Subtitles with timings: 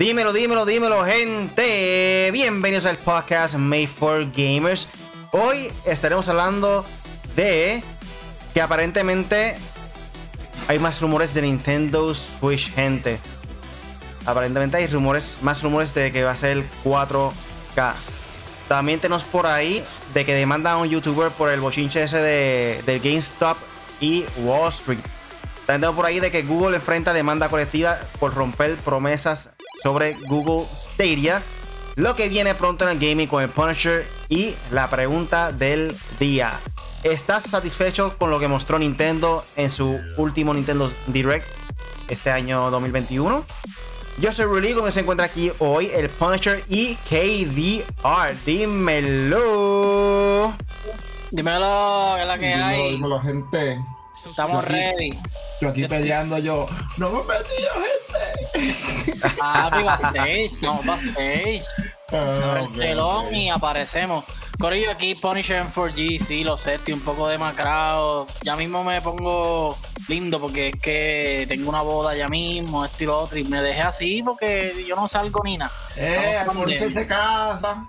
[0.00, 2.30] Dímelo, dímelo, dímelo, gente.
[2.32, 4.88] Bienvenidos al podcast Made for Gamers.
[5.30, 6.86] Hoy estaremos hablando
[7.36, 7.82] de
[8.54, 9.58] que aparentemente
[10.68, 13.18] hay más rumores de Nintendo Switch, gente.
[14.24, 17.92] Aparentemente hay rumores, más rumores de que va a ser el 4K.
[18.68, 22.82] También tenemos por ahí de que demandan a un youtuber por el bochinche ese de,
[22.86, 23.58] del GameStop
[24.00, 25.00] y Wall Street.
[25.66, 29.50] También tenemos por ahí de que Google enfrenta demanda colectiva por romper promesas
[29.82, 31.42] sobre Google Stadia.
[31.96, 36.60] Lo que viene pronto en el gaming con el Punisher y la pregunta del día.
[37.02, 41.46] ¿Estás satisfecho con lo que mostró Nintendo en su último Nintendo Direct
[42.08, 43.44] este año 2021?
[44.18, 48.34] Yo soy Ruli, como se encuentra aquí hoy el Punisher y KDR.
[48.44, 49.32] Dímelo.
[51.30, 52.92] Dímelo, que es la que dímelo, hay.
[52.92, 53.80] Dímelo, gente.
[54.28, 55.18] Estamos ready.
[55.60, 56.66] Yo aquí peleando, yo.
[56.98, 57.54] No me metí,
[58.52, 59.36] gente.
[59.38, 61.62] Papi, backstage, estamos backstage.
[62.12, 64.24] Ah, el telón y aparecemos.
[64.58, 68.26] Corillo, aquí Punisher en 4G, sí, lo sé, estoy un poco demacrado.
[68.42, 73.06] Ya mismo me pongo lindo porque es que tengo una boda ya mismo, esto y
[73.06, 75.72] lo otro, y me dejé así porque yo no salgo ni nada.
[75.96, 77.00] Eh, Punisher pandemia.
[77.00, 77.86] se casa.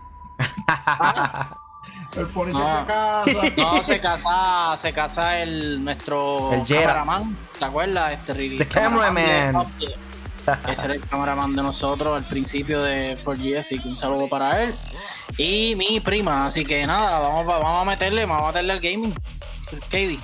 [2.16, 2.44] El No.
[2.44, 3.26] se casa.
[3.58, 8.14] No, se casa, se casa el nuestro El cameraman, ¿te acuerdas?
[8.14, 9.68] Este Riri- The cameraman.
[10.68, 14.64] Ese era el cameraman de nosotros al principio de 4G, así que un saludo para
[14.64, 14.74] él.
[15.38, 18.80] Y mi prima, así que nada, vamos, a- vamos a meterle, vamos a meterle al
[18.80, 19.14] gaming.
[19.90, 20.20] Katie.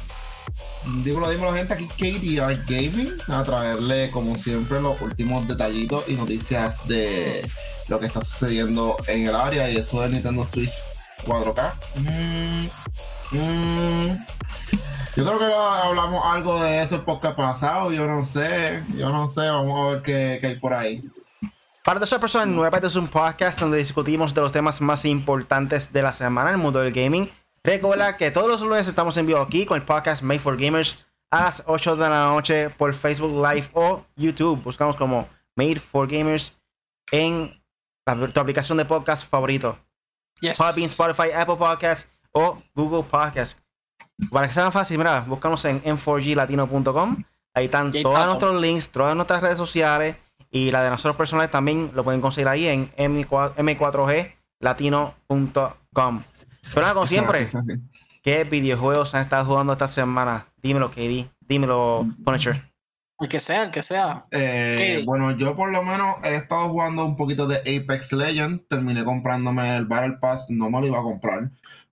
[1.04, 1.74] Dímelo, dímelo, gente.
[1.74, 3.14] Aquí KDR Gaming.
[3.28, 7.50] A traerle, como siempre, los últimos detallitos y noticias de
[7.88, 9.70] lo que está sucediendo en el área.
[9.70, 10.72] Y eso de Nintendo Switch
[11.28, 11.74] 4K.
[13.32, 14.26] Mm, mm.
[15.16, 17.92] Yo creo que hablamos algo de eso el podcast pasado.
[17.92, 18.84] Yo no sé.
[18.96, 19.42] Yo no sé.
[19.50, 21.04] Vamos a ver qué, hay por ahí.
[21.84, 25.06] Para todas las personas nuevas, este es un podcast donde discutimos de los temas más
[25.06, 27.30] importantes de la semana en el mundo del gaming.
[27.64, 31.00] Recuerda que todos los lunes estamos en vivo aquí con el podcast Made for Gamers
[31.32, 34.62] a las 8 de la noche por Facebook Live o YouTube.
[34.64, 36.54] Buscamos como Made for Gamers
[37.12, 37.52] en
[38.06, 39.78] la- tu aplicación de podcast favorito.
[40.42, 40.58] Yes.
[40.58, 43.58] Podbean, Spotify, Apple Podcasts o Google Podcasts.
[44.32, 47.24] Para que sea más fácil, mira, búscanos en m4glatino.com.
[47.54, 50.16] Ahí están todos nuestros links, todas nuestras redes sociales
[50.52, 56.24] y la de nosotros personales también lo pueden conseguir ahí en m4, m4glatino.com.
[56.70, 57.48] Pero nada, como siempre.
[58.22, 60.48] ¿qué videojuegos han estado jugando esta semana?
[60.62, 61.30] Dímelo, KD.
[61.48, 62.62] Dímelo, Punisher.
[63.20, 64.26] El que sea, el que sea.
[64.32, 68.68] Eh, bueno, yo por lo menos he estado jugando un poquito de Apex Legends.
[68.68, 70.50] Terminé comprándome el Battle Pass.
[70.50, 71.50] No me lo iba a comprar.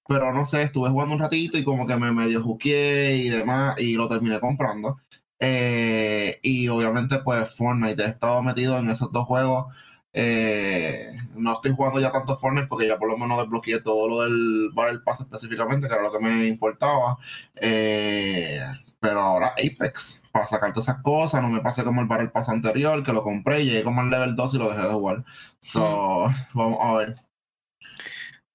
[0.08, 3.76] Pero no sé, estuve jugando un ratito y como que me medio juqueé y demás.
[3.80, 4.98] Y lo terminé comprando.
[5.40, 8.04] Eh, y obviamente, pues Fortnite.
[8.04, 9.74] He estado metido en esos dos juegos.
[10.14, 14.22] Eh, no estoy jugando ya tanto Fortnite porque ya por lo menos desbloqueé todo lo
[14.22, 17.18] del Battle Pass específicamente, que era lo que me importaba.
[17.56, 18.60] Eh,
[19.06, 22.50] pero ahora Apex, para sacar todas esas cosas, no me pase como el Battle Pass
[22.50, 25.24] anterior, que lo compré, llegué como al level 2 y lo dejé de jugar.
[25.60, 27.14] So, vamos a ver.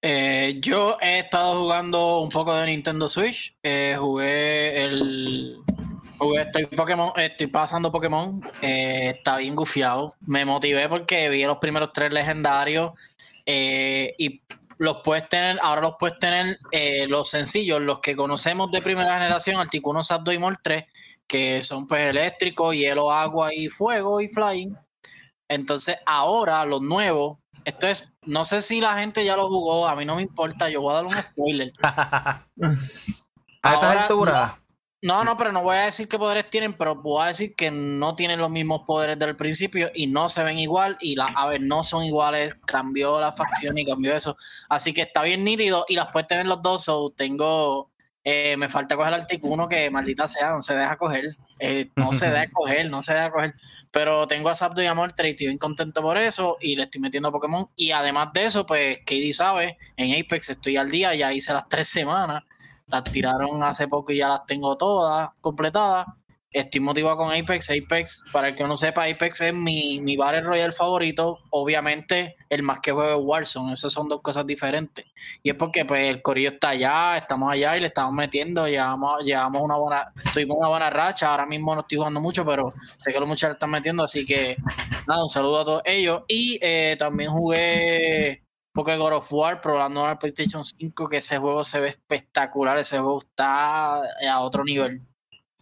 [0.02, 3.56] Eh, yo he estado jugando un poco de Nintendo Switch.
[3.62, 5.56] Eh, jugué el.
[6.18, 8.40] Jugué, estoy, Pokémon, estoy pasando Pokémon.
[8.60, 10.14] eh, está bien gufiado.
[10.26, 12.90] Me motivé porque vi los primeros tres legendarios.
[13.46, 14.42] eh, y
[14.80, 19.12] los puedes tener, ahora los puedes tener eh, los sencillos, los que conocemos de primera
[19.12, 20.86] generación, Articuno, Zapdos y Mol 3,
[21.26, 24.74] que son pues eléctricos, hielo, agua y fuego y flying.
[25.48, 27.36] Entonces, ahora los nuevos,
[27.66, 30.70] esto es, no sé si la gente ya lo jugó, a mí no me importa,
[30.70, 31.72] yo voy a dar un spoiler.
[31.82, 32.46] a
[33.62, 34.52] estas Ahora, alturas,
[35.02, 37.70] No, no, pero no voy a decir qué poderes tienen, pero voy a decir que
[37.70, 41.46] no tienen los mismos poderes del principio y no se ven igual y la, a
[41.46, 44.36] ver, no son iguales, cambió la facción y cambió eso.
[44.68, 47.90] Así que está bien nítido y las puedes tener los dos, so tengo,
[48.24, 52.12] eh, me falta coger el Articuno que maldita sea, no se deja coger, eh, no
[52.12, 53.54] se deja coger, no se deja coger,
[53.90, 56.82] pero tengo a Zapdo y a Moltres y estoy bien contento por eso y le
[56.82, 57.66] estoy metiendo a Pokémon.
[57.74, 61.66] Y además de eso, pues KD sabe, en Apex estoy al día, ya hice las
[61.70, 62.42] tres semanas
[62.90, 66.06] las tiraron hace poco y ya las tengo todas completadas.
[66.52, 67.70] Estoy motivado con Apex.
[67.70, 71.38] Apex, para el que no sepa, Apex es mi, mi Battle Royale favorito.
[71.50, 73.72] Obviamente, el más que juego es Warzone.
[73.72, 75.04] Esas son dos cosas diferentes.
[75.44, 78.66] Y es porque pues, el corillo está allá, estamos allá y le estamos metiendo.
[78.66, 80.04] Llevamos, llevamos una buena,
[80.34, 81.30] tuvimos una buena racha.
[81.30, 84.02] Ahora mismo no estoy jugando mucho, pero sé que los muchachos están metiendo.
[84.02, 84.56] Así que,
[85.06, 86.22] nada, un saludo a todos ellos.
[86.26, 88.42] Y eh, también jugué
[88.72, 92.78] porque God of War, probando en el PlayStation 5, que ese juego se ve espectacular,
[92.78, 95.02] ese juego está a otro nivel.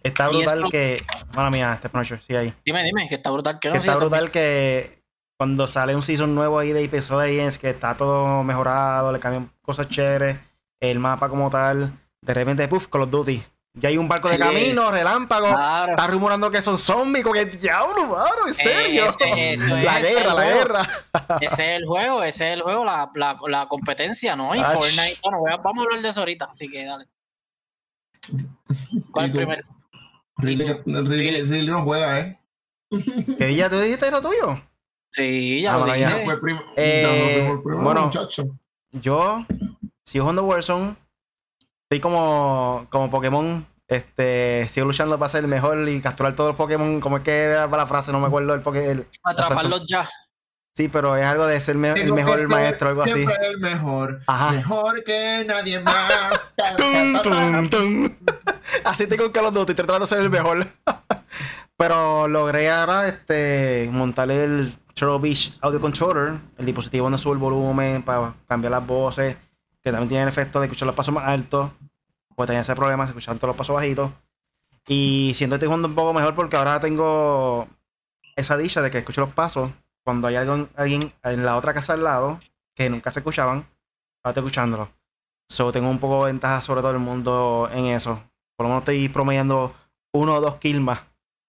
[0.02, 1.02] Está brutal que.
[1.34, 2.54] Mala mía, este Punisher, sí ahí.
[2.64, 5.02] Dime, dime, que está brutal, que no Que está Sí, brutal que
[5.36, 9.50] cuando sale un season nuevo ahí de Apex Legends, que está todo mejorado, le cambian
[9.62, 10.38] cosas chéveres,
[10.80, 13.42] el mapa como tal, de repente, puff, Call of Duty.
[13.80, 14.40] Ya hay un barco de Sí.
[14.40, 15.46] camino, relámpago.
[15.48, 15.92] Claro.
[15.92, 19.06] Está rumorando que son zombies, como que diablo, mano, en serio.
[19.06, 20.58] Eso la es, guerra, el la juego.
[20.58, 20.88] guerra.
[21.40, 24.54] Ese es el juego, ese es el juego, la, la, la competencia, ¿no?
[24.54, 24.74] Y Ach.
[24.74, 25.18] Fortnite.
[25.22, 27.06] Bueno, vamos a hablar de eso ahorita, así que dale.
[29.12, 29.58] ¿Cuál ¿Y es el primer?
[30.38, 32.38] Really, really, really no juega, ¿eh?
[33.38, 34.60] ¿Qué día tú dijiste lo tuyo?
[35.10, 36.10] Sí, ya Ah, lo bueno, dije.
[36.10, 36.18] ya.
[36.18, 37.02] Ya fue el prim- Eh,
[37.42, 38.06] ya no primero, bueno.
[38.06, 38.44] muchacho.
[38.92, 39.44] Yo
[40.04, 40.96] sigo jugando Warzone.
[41.90, 43.64] Estoy como, como Pokémon.
[43.88, 47.00] Este, sigo luchando para ser el mejor y capturar todos los Pokémon.
[47.00, 48.12] ¿Cómo es que era la frase?
[48.12, 49.06] No me acuerdo el Pokémon.
[49.22, 50.06] Atraparlos ya.
[50.76, 53.12] Sí, pero es algo de ser me- el Tengo que mejor ser maestro, algo así.
[53.14, 54.20] Siempre el mejor.
[54.26, 54.52] Ajá.
[54.52, 56.02] Mejor que nadie más.
[56.76, 58.16] Tum, tum, tum.
[58.84, 60.66] Así tengo Call of Duty, estoy tratando de ser el mejor.
[61.78, 67.38] Pero logré ahora este, montar el Turtle Beach Audio Controller, el dispositivo donde sube el
[67.38, 69.36] volumen para cambiar las voces,
[69.88, 71.70] que también tiene el efecto de escuchar los pasos más altos,
[72.36, 74.10] pues tenía ese problema, de escuchar todos los pasos bajitos.
[74.86, 77.66] Y siento que estoy jugando un poco mejor porque ahora tengo
[78.36, 79.70] esa dicha de que escucho los pasos
[80.04, 82.40] cuando hay alguien en la otra casa al lado
[82.74, 83.66] que nunca se escuchaban,
[84.22, 84.90] ahora estoy escuchándolo.
[85.48, 88.22] So, tengo un poco de ventaja sobre todo el mundo en eso.
[88.56, 89.74] Por lo menos estoy promediando
[90.12, 91.00] uno o dos kills más.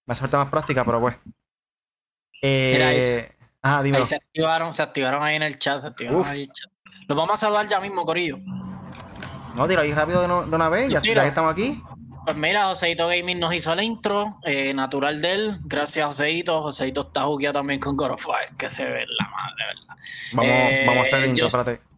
[0.05, 1.15] Me hace falta más práctica, pero pues.
[2.41, 3.29] Eh, Mira, ahí
[3.61, 4.03] Ajá, dímelo.
[4.03, 6.27] Ahí se activaron, se activaron ahí en el chat, se activaron Uf.
[6.27, 6.71] ahí en el chat.
[7.09, 8.37] Los vamos a saludar ya mismo, Corillo.
[9.55, 11.83] No, tira ahí rápido de, no- de una vez, ya, ya que estamos aquí.
[12.23, 15.55] Pues mira, Joseito Gaming nos hizo la intro, eh, natural de él.
[15.65, 16.61] Gracias, Joseito.
[16.61, 19.95] Joseito está jugueado también con God of War, que se ve la madre, ¿verdad?
[20.33, 21.88] Vamos, Eh, vamos a hacer el intro, Just- espérate.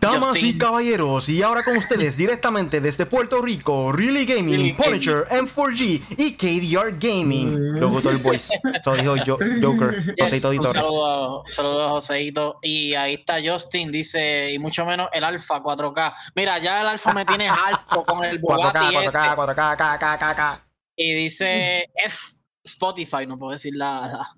[0.00, 0.58] Damas y Justin.
[0.58, 6.32] caballeros, y ahora con ustedes directamente desde Puerto Rico, Really Gaming, Really Punisher, M4G y
[6.36, 7.50] KDR Gaming.
[7.52, 7.78] Mm.
[7.80, 8.54] Locutor Voice.
[8.74, 10.70] Eso dijo yo, Joker, Yes, Joseito un Editor.
[10.72, 12.58] saludo, un saludo a Joseito.
[12.62, 16.14] Y ahí está Justin, dice, y mucho menos el Alfa 4K.
[16.36, 19.18] Mira, ya el Alfa me tiene alto con el 4K, Bugatti 4K, este.
[19.18, 20.68] 4K, K, K, K, K.
[20.96, 22.18] Y dice F
[22.64, 24.28] Spotify, no puedo decir la, la-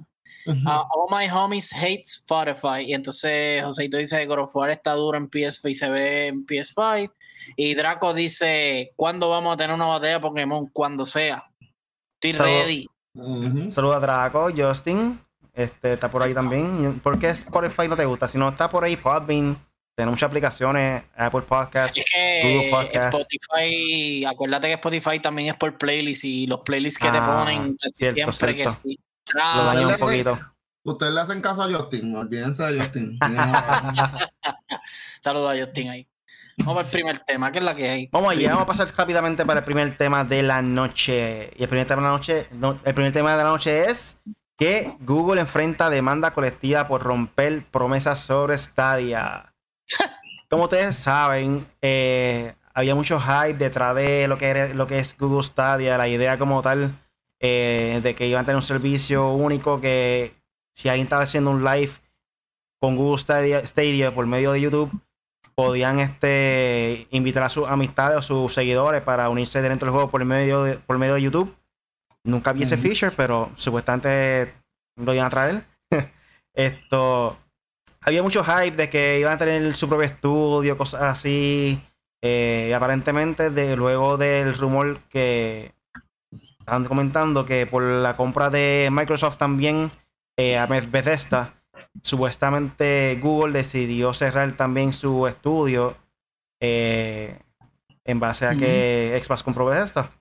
[0.67, 2.83] Ah, all my homies hate Spotify.
[2.87, 6.27] Y entonces Joseito dice que God of War está duro en PS5 y se ve
[6.29, 7.11] en PS5.
[7.57, 10.67] Y Draco dice: ¿Cuándo vamos a tener una batalla Pokémon?
[10.73, 11.45] Cuando sea.
[12.15, 12.87] Estoy ready.
[13.15, 13.71] Ujú.
[13.71, 15.19] Saludos a Draco, Justin.
[15.53, 17.01] Este, está por ahí también.
[17.01, 18.29] ¿Por qué Spotify no te gusta?
[18.29, 19.57] Si no está por ahí, Podbean.
[19.97, 21.99] Tiene muchas aplicaciones, Apple Podcasts.
[21.99, 22.05] Es
[22.43, 23.15] Google que Podcast.
[23.15, 27.77] Spotify, acuérdate que Spotify también es por playlist y los playlists que te Ah, ponen
[27.77, 28.81] casi cierto, siempre cierto.
[28.83, 28.99] que sí.
[29.35, 30.39] Lo Ah, daña un poquito.
[30.83, 33.19] Ustedes le hacen caso a Justin, olvídense de Justin.
[35.23, 36.09] Saludos a Justin ahí.
[36.65, 38.09] Vamos al primer tema, que es la que hay.
[38.13, 41.53] Vamos allá, vamos a pasar rápidamente para el primer tema de la noche.
[41.57, 44.19] Y el primer tema de la noche, no, el primer tema de la noche es
[44.57, 49.55] que Google enfrenta demanda colectiva por romper promesas sobre Stadia.
[50.51, 55.17] Como ustedes saben, eh, había mucho hype detrás de lo que, era, lo que es
[55.17, 56.93] Google Stadia, la idea como tal
[57.41, 60.35] eh, de que iban a tener un servicio único que
[60.77, 61.93] si alguien estaba haciendo un live
[62.81, 64.91] con Google Stadia, Stadia por medio de YouTube,
[65.55, 70.25] podían este, invitar a sus amistades o sus seguidores para unirse dentro del juego por
[70.25, 71.55] medio de, por medio de YouTube.
[72.25, 74.53] Nunca vi ese feature, pero supuestamente
[74.97, 75.65] lo iban a traer.
[76.55, 77.37] Esto.
[78.03, 81.81] Había mucho hype de que iban a tener su propio estudio, cosas así.
[82.23, 85.73] Eh, aparentemente, de, luego del rumor que
[86.71, 89.91] estaban comentando que por la compra de Microsoft también
[90.37, 91.53] eh, a Beth- Bethesda,
[92.01, 95.97] supuestamente Google decidió cerrar también su estudio
[96.61, 97.37] eh,
[98.05, 100.13] en base a que Xbox compró Bethesda.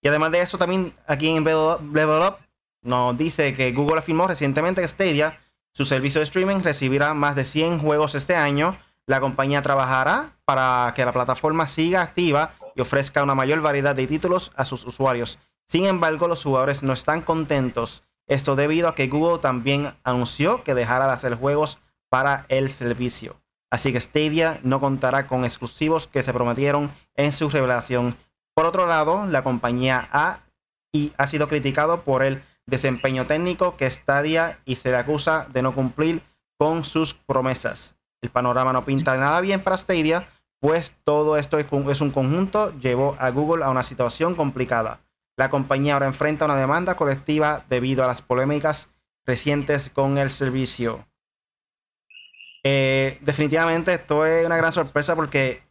[0.00, 2.36] Y además de eso, también aquí en Level Up- Level Up
[2.82, 5.40] nos dice que Google afirmó recientemente que Stadia,
[5.72, 8.76] su servicio de streaming, recibirá más de 100 juegos este año.
[9.06, 14.06] La compañía trabajará para que la plataforma siga activa y ofrezca una mayor variedad de
[14.06, 15.40] títulos a sus usuarios.
[15.68, 18.02] Sin embargo, los jugadores no están contentos.
[18.26, 21.78] Esto debido a que Google también anunció que dejará de hacer juegos
[22.10, 23.36] para el servicio.
[23.70, 28.16] Así que Stadia no contará con exclusivos que se prometieron en su revelación.
[28.54, 30.40] Por otro lado, la compañía ha,
[30.92, 35.62] y ha sido criticado por el desempeño técnico que Stadia y se le acusa de
[35.62, 36.22] no cumplir
[36.58, 37.94] con sus promesas.
[38.22, 40.28] El panorama no pinta nada bien para Stadia,
[40.60, 45.00] pues todo esto es un- conjunto, llevó a Google a una situación complicada.
[45.38, 48.90] La compañía ahora enfrenta una demanda colectiva debido a las polémicas
[49.24, 51.06] recientes con el servicio.
[52.64, 55.62] Eh, definitivamente esto es una gran sorpresa porque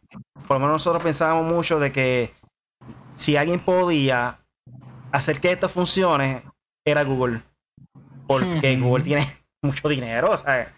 [0.46, 2.32] por lo menos nosotros pensábamos mucho de que
[3.14, 4.40] si alguien podía
[5.12, 6.44] hacer que esto funcione
[6.82, 7.42] era Google.
[8.26, 8.82] Porque Hmm.
[8.82, 9.26] Google tiene
[9.62, 10.30] mucho dinero.
[10.30, 10.72] O sea,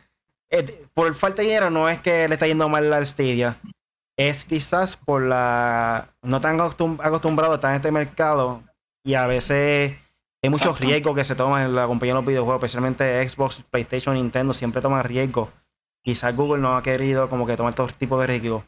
[0.94, 3.56] por falta de dinero no es que le está yendo mal al Stadia.
[4.16, 6.08] Es quizás por la.
[6.22, 8.64] No tan acostumbrado a estar en este mercado.
[9.04, 9.96] Y a veces
[10.42, 14.14] hay muchos riesgos que se toman en la compañía de los videojuegos, especialmente Xbox, PlayStation,
[14.14, 15.50] Nintendo, siempre toman riesgos.
[16.02, 18.64] Quizás Google no ha querido como que tomar todo tipo de riesgos.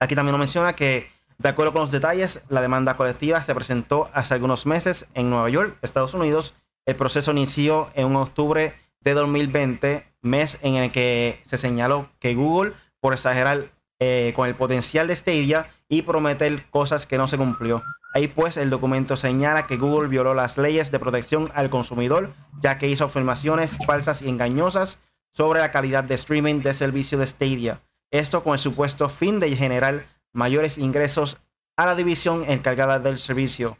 [0.00, 4.10] Aquí también nos menciona que, de acuerdo con los detalles, la demanda colectiva se presentó
[4.14, 6.54] hace algunos meses en Nueva York, Estados Unidos.
[6.86, 12.72] El proceso inició en octubre de 2020, mes en el que se señaló que Google,
[13.00, 13.70] por exagerar
[14.00, 17.82] eh, con el potencial de Stadia y prometer cosas que no se cumplió.
[18.16, 22.78] Ahí pues el documento señala que Google violó las leyes de protección al consumidor, ya
[22.78, 25.00] que hizo afirmaciones falsas y engañosas
[25.34, 27.82] sobre la calidad de streaming de servicio de Stadia.
[28.10, 31.36] Esto con el supuesto fin de generar mayores ingresos
[31.76, 33.76] a la división encargada del servicio.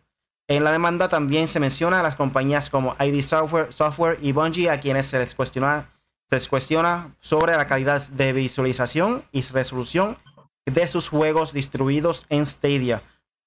[0.49, 4.69] En la demanda también se menciona a las compañías como ID Software, Software y Bungie
[4.69, 5.89] a quienes se les, cuestiona,
[6.29, 10.19] se les cuestiona sobre la calidad de visualización y resolución
[10.67, 13.03] de sus juegos distribuidos en Stadia.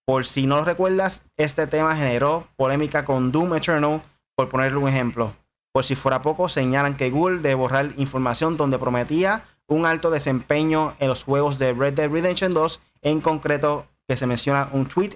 [0.10, 4.02] Por si no lo recuerdas, este tema generó polémica con Doom Eternal,
[4.34, 5.36] por ponerle un ejemplo.
[5.72, 10.96] Por si fuera poco, señalan que Google debe borrar información donde prometía un alto desempeño
[10.98, 15.12] en los juegos de Red Dead Redemption 2, en concreto que se menciona un tweet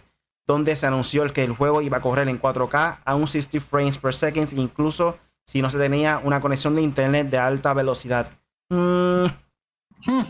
[0.45, 3.97] donde se anunció que el juego iba a correr en 4K a un 60 frames
[3.97, 8.29] per second, incluso si no se tenía una conexión de internet de alta velocidad.
[8.69, 9.25] Mm.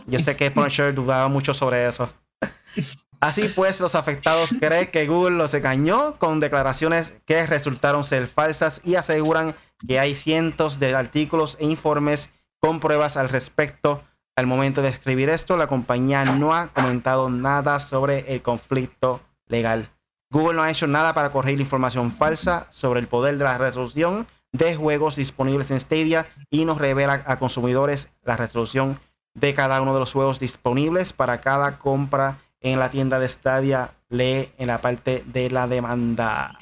[0.08, 2.10] yo sé que Punisher dudaba mucho sobre eso.
[3.24, 8.82] Así pues, los afectados creen que Google los engañó con declaraciones que resultaron ser falsas
[8.84, 9.56] y aseguran
[9.88, 14.04] que hay cientos de artículos e informes con pruebas al respecto.
[14.36, 19.88] Al momento de escribir esto, la compañía no ha comentado nada sobre el conflicto legal.
[20.30, 24.28] Google no ha hecho nada para corregir información falsa sobre el poder de la resolución
[24.52, 29.00] de juegos disponibles en Stadia y nos revela a consumidores la resolución
[29.34, 33.92] de cada uno de los juegos disponibles para cada compra en la tienda de Stadia.
[34.10, 36.58] Lee en la parte de la demanda.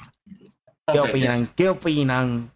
[0.90, 1.48] ¿Qué opinan?
[1.54, 2.50] ¿Qué opinan?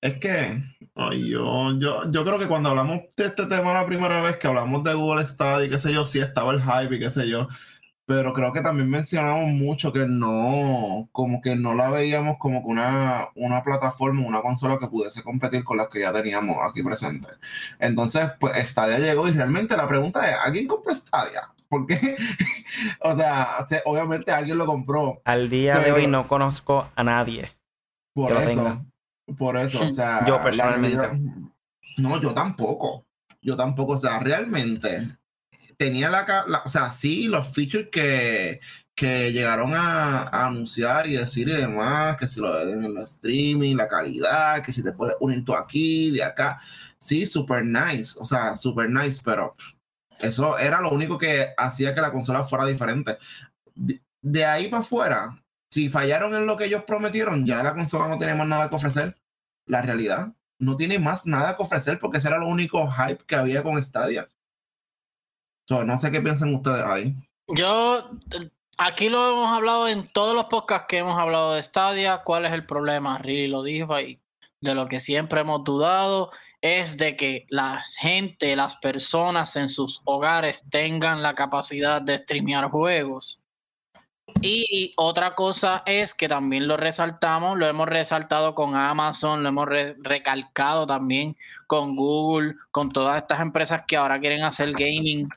[0.00, 0.62] Es que
[0.94, 4.82] yo, yo, yo creo que cuando hablamos de este tema la primera vez que hablamos
[4.82, 7.48] de Google Stadia y qué sé yo, sí estaba el hype y qué sé yo,
[8.04, 12.68] pero creo que también mencionamos mucho que no, como que no la veíamos como que
[12.68, 17.38] una, una plataforma, una consola que pudiese competir con las que ya teníamos aquí presentes.
[17.78, 21.51] Entonces, pues Stadia llegó y realmente la pregunta es, ¿alguien compró Stadia?
[21.72, 21.96] Porque,
[23.00, 25.22] o sea, obviamente alguien lo compró.
[25.24, 27.50] Al día de hoy no conozco a nadie.
[28.12, 28.84] Por eso,
[29.38, 30.22] por eso, o sea.
[30.26, 31.08] Yo personalmente.
[31.96, 33.06] no, yo tampoco.
[33.40, 35.16] Yo tampoco, o sea, realmente
[35.78, 38.60] tenía la, o sea, sí, los features que,
[38.94, 43.76] que llegaron a, anunciar y decir y demás, que si lo ven en el streaming,
[43.76, 46.60] la calidad, que si te puedes unir tú aquí, de acá,
[46.98, 49.56] sí, super nice, o sea, super nice, pero
[50.22, 53.18] eso era lo único que hacía que la consola fuera diferente.
[53.74, 58.18] De, ahí para afuera, si fallaron en lo que ellos prometieron, ya la consola no
[58.18, 59.16] tiene más nada que ofrecer.
[59.66, 63.36] La realidad, no tiene más nada que ofrecer porque ese era lo único hype que
[63.36, 64.28] había con Stadia
[65.68, 67.16] no sé qué piensan ustedes ahí.
[67.48, 68.10] Yo,
[68.78, 72.22] aquí lo hemos hablado en todos los podcasts que hemos hablado de Stadia.
[72.24, 73.18] ¿Cuál es el problema?
[73.18, 74.20] Riri lo dijo ahí.
[74.60, 76.30] De lo que siempre hemos dudado
[76.62, 82.70] es de que la gente, las personas en sus hogares tengan la capacidad de streamear
[82.70, 83.42] juegos.
[84.40, 89.68] Y otra cosa es que también lo resaltamos, lo hemos resaltado con Amazon, lo hemos
[89.98, 95.28] recalcado también con Google, con todas estas empresas que ahora quieren hacer gaming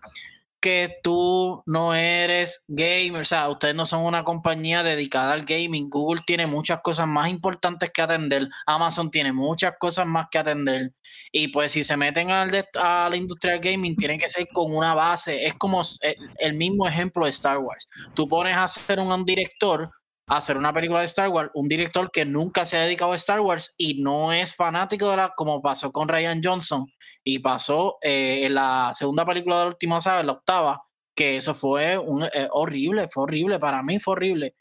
[0.65, 5.91] que tú no eres gamer, o sea, ustedes no son una compañía dedicada al gaming.
[5.91, 10.91] Google tiene muchas cosas más importantes que atender, Amazon tiene muchas cosas más que atender.
[11.31, 14.95] Y pues si se meten al a la industria gaming, tienen que ser con una
[14.95, 15.45] base.
[15.45, 17.87] Es como eh, el mismo ejemplo de Star Wars.
[18.15, 19.91] Tú pones a ser un director
[20.27, 23.41] hacer una película de Star Wars, un director que nunca se ha dedicado a Star
[23.41, 26.85] Wars y no es fanático de la, como pasó con Ryan Johnson
[27.23, 30.81] y pasó eh, en la segunda película de la última saga, la octava,
[31.15, 34.55] que eso fue eh, horrible, fue horrible, para mí fue horrible.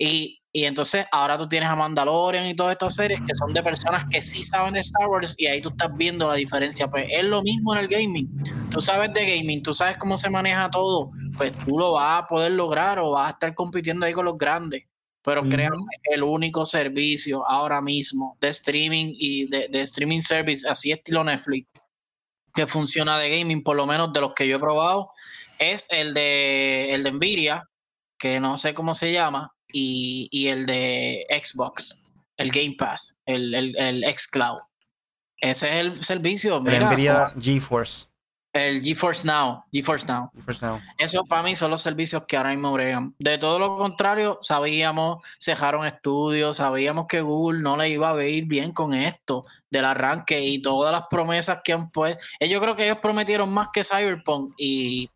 [0.00, 3.64] Y, y, entonces ahora tú tienes a Mandalorian y todas estas series que son de
[3.64, 6.88] personas que sí saben de Star Wars y ahí tú estás viendo la diferencia.
[6.88, 8.30] Pues es lo mismo en el gaming.
[8.70, 12.26] Tú sabes de gaming, tú sabes cómo se maneja todo, pues tú lo vas a
[12.28, 14.84] poder lograr o vas a estar compitiendo ahí con los grandes.
[15.22, 21.22] Pero créanme, el único servicio ahora mismo de streaming y de, streaming service, así estilo
[21.24, 21.68] Netflix,
[22.54, 25.10] que funciona de gaming, por lo menos de los que yo he probado,
[25.58, 27.68] es el de, el de Nvidia,
[28.18, 32.02] que no sé cómo se llama, y, el de Xbox,
[32.36, 34.60] el Game Pass, el, el, el xCloud.
[35.40, 36.56] Ese es el servicio.
[36.56, 38.06] El Mira, Nvidia GeForce.
[38.52, 39.64] El GeForce Now.
[39.72, 40.30] GeForce Now.
[40.34, 40.80] GeForce Now.
[40.96, 43.14] Eso para mí son los servicios que ahora mismo bregan.
[43.18, 48.46] De todo lo contrario, sabíamos, cejaron estudios, sabíamos que Google no le iba a ir
[48.46, 52.22] bien con esto del arranque y todas las promesas que han puesto.
[52.40, 55.10] Yo creo que ellos prometieron más que Cyberpunk y,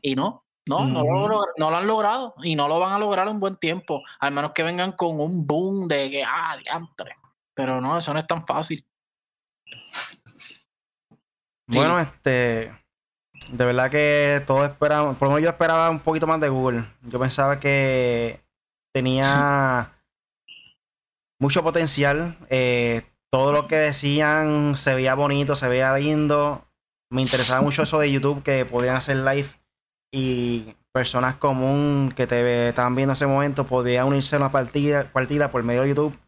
[0.00, 3.40] y no, no, no, lo, no han logrado y no lo van a lograr en
[3.40, 7.16] buen tiempo, al menos que vengan con un boom de que, ah, diantre.
[7.54, 8.84] Pero no, eso no es tan fácil.
[11.78, 12.72] Bueno, este.
[13.50, 15.16] De verdad que todos esperamos.
[15.16, 16.84] Por lo menos yo esperaba un poquito más de Google.
[17.02, 18.40] Yo pensaba que
[18.94, 19.90] tenía
[21.40, 22.36] mucho potencial.
[22.50, 26.64] eh, todo lo que decían se veía bonito, se veía lindo.
[27.10, 29.48] Me interesaba mucho eso de YouTube, que podían hacer live
[30.12, 35.04] y personas común que te estaban viendo en ese momento podían unirse a una partida,
[35.04, 36.18] partida por medio de YouTube.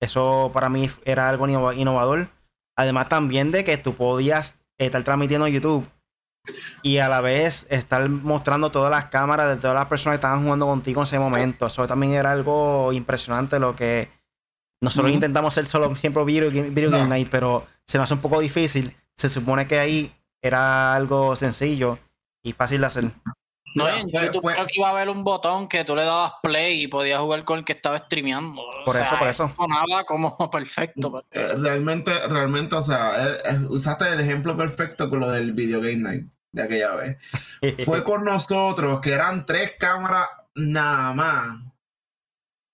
[0.00, 2.28] Eso para mí era algo innova- innovador.
[2.76, 5.88] Además también de que tú podías estar transmitiendo en YouTube
[6.82, 10.42] y a la vez estar mostrando todas las cámaras de todas las personas que estaban
[10.44, 11.66] jugando contigo en ese momento.
[11.66, 14.10] Eso también era algo impresionante lo que
[14.82, 17.08] nosotros intentamos hacer solo siempre Video Game, Video Game.
[17.08, 18.94] Night, pero se nos hace un poco difícil.
[19.16, 21.98] Se supone que ahí era algo sencillo
[22.42, 23.04] y fácil de hacer.
[23.74, 25.96] No, Mira, en fue- YouTube fue- creo que iba a haber un botón que tú
[25.96, 28.62] le dabas play y podías jugar con el que estaba streameando.
[28.62, 29.52] O Por sea, eso, por eso.
[29.56, 31.24] Sonaba como perfecto.
[31.32, 35.80] Eh, realmente, realmente, o sea, eh, eh, usaste el ejemplo perfecto con lo del Video
[35.80, 37.18] Game Night de aquella vez.
[37.84, 41.58] Fue con nosotros, que eran tres cámaras nada más.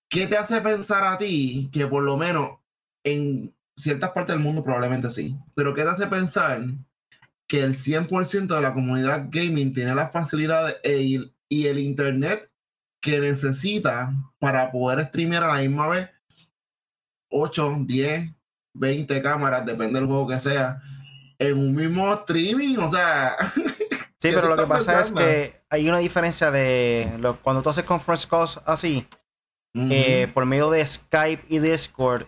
[0.07, 2.59] ¿Qué te hace pensar a ti que por lo menos
[3.03, 6.61] en ciertas partes del mundo probablemente sí, pero qué te hace pensar
[7.51, 12.49] que el 100% de la comunidad gaming tiene las facilidades e el- y el internet
[13.01, 16.09] que necesita para poder streamear a la misma vez
[17.29, 18.31] 8, 10,
[18.73, 20.81] 20 cámaras, depende del juego que sea,
[21.39, 22.77] en un mismo streaming?
[22.77, 23.35] O sea,
[24.21, 27.69] Sí, ¿Qué pero lo que pasa es que hay una diferencia de lo- cuando tú
[27.69, 29.05] haces conference calls así,
[29.73, 32.27] eh, por medio de Skype y Discord,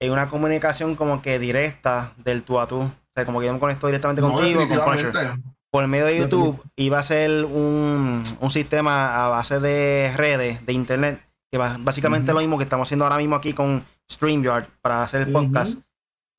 [0.00, 2.88] hay una comunicación como que directa del tú a tú.
[3.10, 5.42] O sea, como que yo me conecto directamente No, contigo, con.
[5.72, 10.72] Por medio de YouTube iba a ser un, un sistema a base de redes, de
[10.72, 11.20] internet,
[11.50, 15.22] que va- básicamente lo mismo que estamos haciendo ahora mismo aquí con StreamYard para hacer
[15.22, 15.78] el podcast.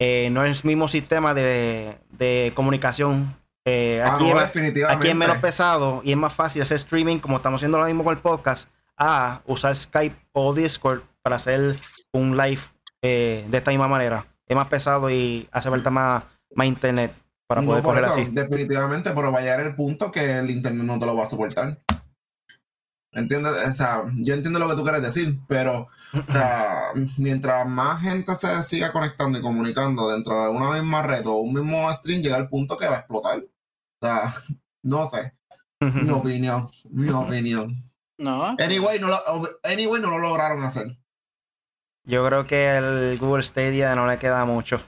[0.02, 3.34] Eh, no es el mismo sistema de, de comunicación.
[3.66, 4.98] Eh, Ah, aquí, no, es, definitivamente.
[4.98, 8.04] aquí es menos pesado y es más fácil hacer streaming, como estamos haciendo ahora mismo
[8.04, 11.78] con el podcast, a usar Skype o Discord para hacer
[12.12, 12.60] un live
[13.02, 14.26] eh, de esta misma manera.
[14.48, 16.24] Es más pesado y hace falta más,
[16.56, 17.14] más internet
[17.48, 18.26] para No, poder coger eso, así.
[18.32, 21.30] Definitivamente, pero va a llegar el punto que el internet no te lo va a
[21.30, 21.80] soportar.
[23.14, 23.52] ¿Entiendes?
[23.70, 28.36] O sea, yo entiendo lo que tú quieres decir, pero, o sea, mientras más gente
[28.36, 32.38] se siga conectando y comunicando dentro de una misma red o un mismo stream, llega
[32.38, 33.40] el punto que va a explotar.
[33.40, 34.34] O sea,
[34.84, 35.34] no sé.
[35.82, 37.84] Mi opinión, mi opinión.
[38.18, 39.20] No, Anyway, no lo,
[39.64, 40.96] anyway, no lo lograron hacer.
[42.04, 44.80] Yo creo que el Google Stadia no le queda mucho.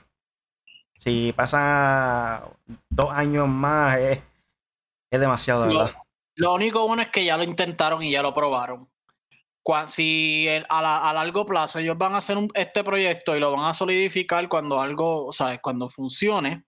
[1.04, 2.46] Si pasa
[2.89, 4.20] dos años más, es,
[5.12, 5.96] es demasiado, de Lo- ¿verdad?
[6.36, 8.89] Lo único bueno es que ya lo intentaron y ya lo probaron.
[9.88, 13.42] Si el- a, la- a largo plazo ellos van a hacer un- este proyecto y
[13.42, 16.63] lo van a solidificar cuando algo, o sea, cuando funcione,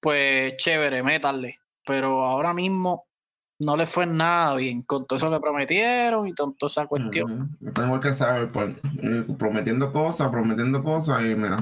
[0.00, 1.56] pues chévere, métanle.
[1.86, 3.06] Pero ahora mismo
[3.60, 7.56] no le fue nada bien con todo eso que prometieron y con toda esa cuestión.
[7.60, 7.72] Ujú.
[7.72, 11.56] Tengo que saber, pues, eh, prometiendo cosas, prometiendo cosas y mira.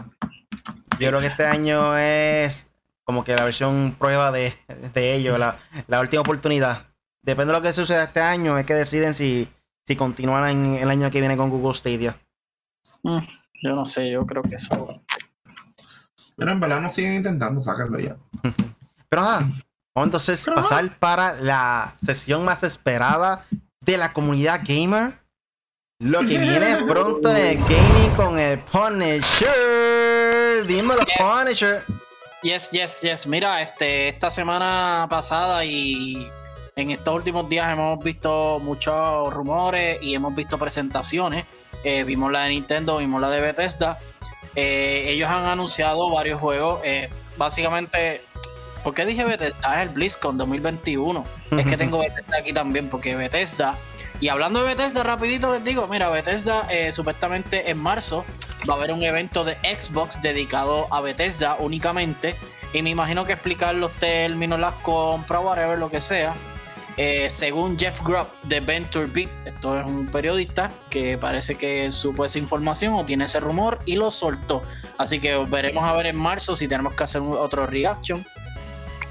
[0.99, 2.67] Yo creo que este año es
[3.05, 4.55] como que la versión prueba de,
[4.93, 6.87] de ellos, la, la última oportunidad.
[7.23, 9.49] Depende de lo que suceda este año, es que deciden si,
[9.87, 12.17] si continúan en el año que viene con Google Stadia.
[13.03, 13.19] Mm,
[13.63, 15.03] yo no sé, yo creo que eso.
[16.37, 18.17] Pero en verdad no siguen intentando sacarlo ya.
[19.09, 19.39] Pero nada,
[19.95, 23.45] vamos entonces a pasar para la sesión más esperada
[23.81, 25.19] de la comunidad gamer.
[26.01, 29.51] Lo que viene pronto en el gaming con el Punisher.
[30.65, 31.27] Dímelo, Yes.
[31.27, 31.83] Punisher.
[32.45, 33.27] Yes, yes, yes.
[33.27, 36.31] Mira, este, esta semana pasada y
[36.77, 41.47] en estos últimos días hemos visto muchos rumores y hemos visto presentaciones.
[41.83, 43.99] Eh, vimos la de Nintendo, vimos la de Bethesda.
[44.55, 46.79] Eh, ellos han anunciado varios juegos.
[46.85, 48.23] eh, básicamente,
[48.85, 49.75] ¿por qué dije Bethesda?
[49.75, 51.25] Es el BlizzCon 2021.
[51.59, 53.75] Es que tengo Bethesda aquí también, porque Bethesda.
[54.21, 58.25] Y hablando de Bethesda, rapidito les digo, mira, Bethesda eh, supuestamente en marzo
[58.69, 62.37] va a haber un evento de Xbox dedicado a Bethesda únicamente.
[62.73, 66.35] Y me imagino que explicar los términos, las compras, whatever, lo que sea.
[66.97, 72.25] Eh, según Jeff Grubb de Venture Beat, esto es un periodista que parece que supo
[72.25, 74.65] esa información o tiene ese rumor y lo soltó.
[74.99, 78.27] Así que veremos a ver en marzo si tenemos que hacer otro reaction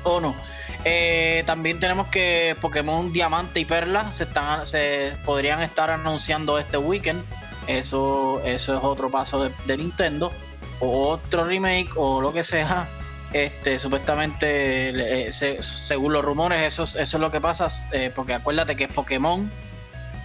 [0.04, 0.36] o no.
[0.84, 6.78] Eh, también tenemos que Pokémon Diamante y Perla se, están, se podrían estar anunciando este
[6.78, 7.24] weekend.
[7.68, 10.32] Eso, eso es otro paso de, Nintendo.
[10.80, 12.88] O otro remake o lo que sea
[13.34, 18.76] este, supuestamente, eh, según los rumores, eso, eso es lo que pasa, eh, porque acuérdate
[18.76, 19.52] que Pokémon,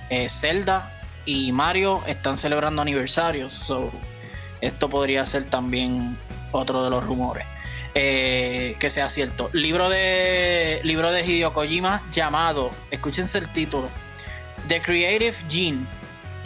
[0.08, 3.90] eh, Zelda y Mario están celebrando aniversarios, so,
[4.60, 6.16] esto podría ser también
[6.52, 7.44] otro de los rumores.
[7.94, 9.50] Que sea cierto.
[9.52, 13.88] Libro de, libro de Hideo Kojima llamado, escúchense el título,
[14.68, 15.86] The Creative Gene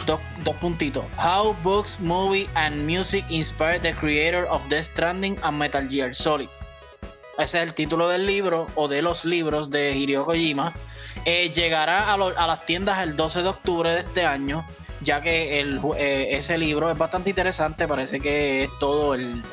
[0.07, 1.05] dos, puntitos.
[1.17, 6.47] How books, movie and music inspired the creator of Death Stranding and Metal Gear Solid.
[7.37, 10.73] Ese es el título del libro o de los libros de Hideo Kojima.
[11.25, 14.65] Eh, llegará a, las tiendas el 12 de octubre de este año,
[15.01, 17.87] ya que el, eh, ese libro es bastante interesante.
[17.87, 19.43] Parece que es todo el,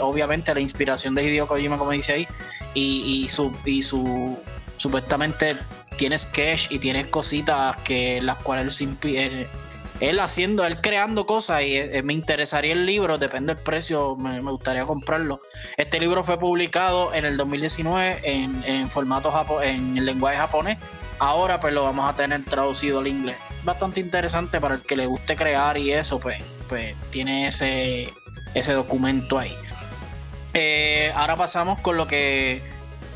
[0.00, 2.28] obviamente la inspiración de Hideo Kojima, como dice ahí,
[2.74, 4.38] y, su, y su
[4.76, 5.56] supuestamente
[5.96, 9.46] tiene sketch y tiene cositas que las cuales él,
[10.00, 14.40] él haciendo, él creando cosas y eh, me interesaría el libro, depende del precio, me,
[14.40, 15.40] gustaría comprarlo.
[15.76, 20.78] Este libro fue publicado en el 2019 en, en formato japo, en el lenguaje japonés.
[21.18, 23.36] Ahora pues lo vamos a tener traducido al inglés.
[23.64, 28.12] Bastante interesante para el que le guste crear y eso, pues, pues tiene ese,
[28.54, 29.56] ese documento ahí.
[30.54, 32.62] Eh, ahora pasamos con lo que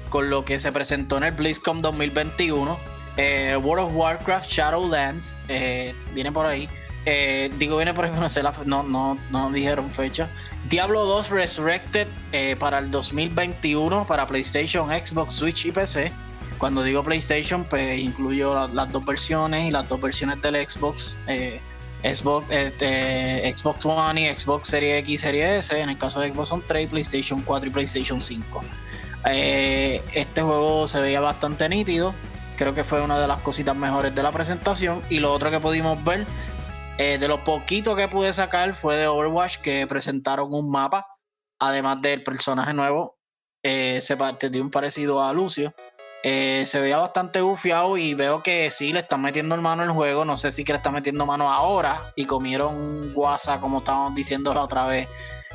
[0.09, 2.79] con lo que se presentó en el BlizzCon 2021.
[3.17, 6.69] Eh, World of Warcraft Shadowlands eh, viene por ahí.
[7.05, 10.29] Eh, digo, viene por ahí, no, sé no, no, no, dijeron fecha.
[10.69, 12.09] Diablo 2 Resurrected
[12.59, 16.13] para el 2021 para PlayStation, Xbox, Switch y PC.
[16.59, 21.19] Cuando digo PlayStation, pues incluyo las dos versiones y las dos versiones del Xbox.
[22.03, 25.81] Xbox, este, Xbox One y Xbox Series X y Series S.
[25.81, 28.63] En el caso de Xbox son 3, PlayStation 4 y PlayStation 5.
[29.29, 32.15] Eh, este juego se veía bastante nítido.
[32.57, 35.03] Creo que fue una de las cositas mejores de la presentación.
[35.11, 36.27] Y lo otro que pudimos ver,
[36.99, 41.07] eh, de lo poquito que pude sacar, fue de Overwatch, que presentaron un mapa.
[41.59, 43.19] Además del personaje nuevo,
[43.63, 44.17] eh, se
[44.51, 45.75] dio un parecido a Lucio.
[46.27, 50.25] Se veía bastante bufiado y veo que sí le están metiendo mano el juego.
[50.25, 54.53] No sé si que le están metiendo mano ahora y comieron guasa, como estábamos diciendo
[54.53, 55.09] la otra vez,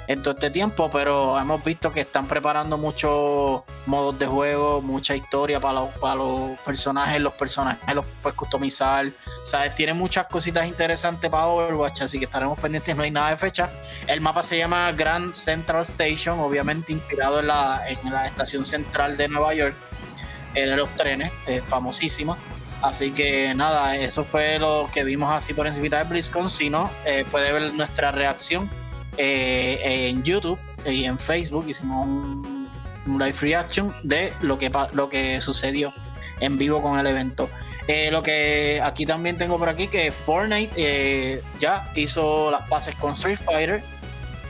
[0.08, 5.16] en todo este tiempo, pero hemos visto que están preparando muchos modos de juego, mucha
[5.16, 9.12] historia para los, para los personajes, los personajes los puedes customizar,
[9.44, 9.76] ¿sabes?
[9.76, 13.70] Tiene muchas cositas interesantes para Overwatch, así que estaremos pendientes, no hay nada de fecha.
[14.08, 19.18] El mapa se llama Grand Central Station, obviamente inspirado en la, en la estación central
[19.18, 19.76] de Nueva York,
[20.54, 22.38] de los trenes, eh, famosísima.
[22.82, 26.50] Así que nada, eso fue lo que vimos así por encima de BlizzCon.
[26.50, 28.70] Si no, eh, puede ver nuestra reacción
[29.18, 32.70] eh, en YouTube y en Facebook hicimos un,
[33.06, 35.94] live reaction de lo que, lo que sucedió
[36.40, 37.50] en vivo con el evento.
[37.88, 43.12] Eh, lo que aquí también tengo por aquí que Fortnite ya hizo las pases con
[43.14, 43.84] Street Fighter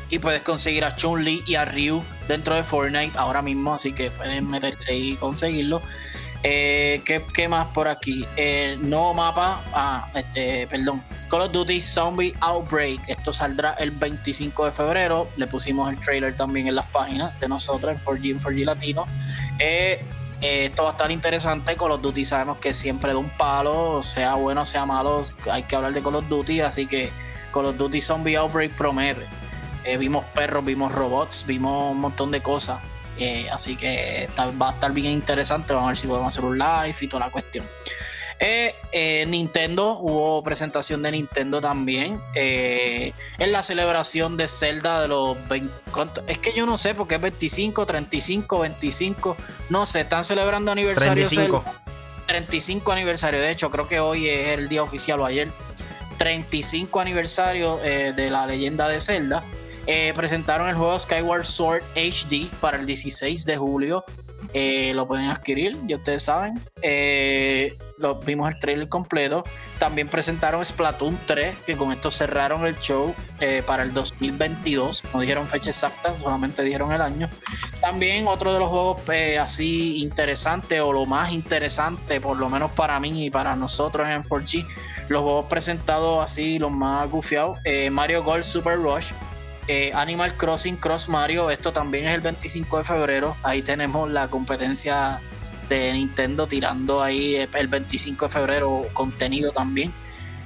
[0.10, 4.10] y puedes conseguir a Chun-Li y a Ryu dentro de Fortnite ahora mismo, así que
[4.10, 5.82] pueden meterse y conseguirlo.
[6.44, 8.26] Eh, ¿qué, más por aquí?
[8.36, 9.62] El nuevo mapa.
[9.74, 11.04] Ah, este, perdón.
[11.30, 13.02] Call of Duty Zombie Outbreak.
[13.08, 15.28] Esto saldrá el 25 de febrero.
[15.38, 19.06] Le pusimos el trailer también en las páginas de nosotros, en 4G, en 4G Latino.
[19.60, 20.04] Eh,
[20.42, 21.76] eh, esto va a estar interesante.
[21.76, 25.76] Call of Duty sabemos que siempre da un palo, sea bueno, sea malo, hay que
[25.76, 26.62] hablar de Call of Duty.
[26.62, 27.12] Así que
[27.54, 29.28] Call of Duty Zombie Outbreak promete.
[29.98, 32.80] Vimos perros, vimos robots, vimos un montón de cosas.
[33.18, 34.28] Eh, así que
[34.60, 35.74] va a estar bien interesante.
[35.74, 37.66] Vamos a ver si podemos hacer un live y toda la cuestión.
[38.40, 42.20] Eh, eh, Nintendo, hubo presentación de Nintendo también.
[42.34, 45.72] en la celebración de Zelda de los 20.
[46.28, 49.38] Es que yo no sé porque es 25, 35, 25.
[49.70, 51.64] No sé, están celebrando aniversario 35.
[52.26, 53.40] 35 aniversario.
[53.40, 55.50] De hecho, creo que hoy es el día oficial o ayer.
[56.18, 59.44] 35 aniversario de la leyenda de Zelda.
[59.88, 64.06] Eh, presentaron el juego Skyward Sword HD para el 16 de julio.
[64.54, 66.62] Eh, lo pueden adquirir, ya ustedes saben.
[66.82, 67.78] Eh,
[68.26, 69.44] vimos el trailer completo.
[69.78, 73.16] También presentaron Splatoon 3, que con esto cerraron el show
[73.66, 75.04] para el 2022.
[75.14, 77.30] No dijeron fecha exacta, solamente dijeron el año.
[77.80, 79.00] También otro de los juegos
[79.40, 84.24] así interesante, o lo más interesante, por lo menos para mí y para nosotros en
[84.24, 84.68] 4G,
[85.10, 87.58] los juegos presentados así, los más gufiados:
[87.92, 89.12] Mario Golf Super Rush
[89.72, 93.38] eh, Animal Crossing Cross Mario, esto también es el 25 de febrero.
[93.42, 95.22] Ahí tenemos la competencia
[95.70, 99.94] de Nintendo tirando ahí el 25 de febrero contenido también.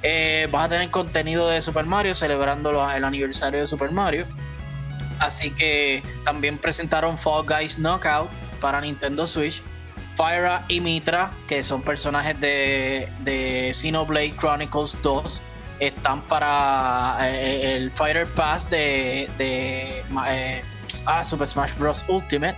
[0.04, 4.26] Eh, vas a tener contenido de Super Mario celebrando el aniversario de Super Mario.
[5.18, 9.60] Así que también presentaron Fall Guys Knockout para Nintendo Switch.
[10.14, 15.42] Fyra y Mitra, que son personajes de, de Xenoblade Chronicles 2,
[15.80, 20.62] están para eh, el Fighter Pass de, de eh,
[21.06, 22.04] ah, Super Smash Bros.
[22.08, 22.56] Ultimate.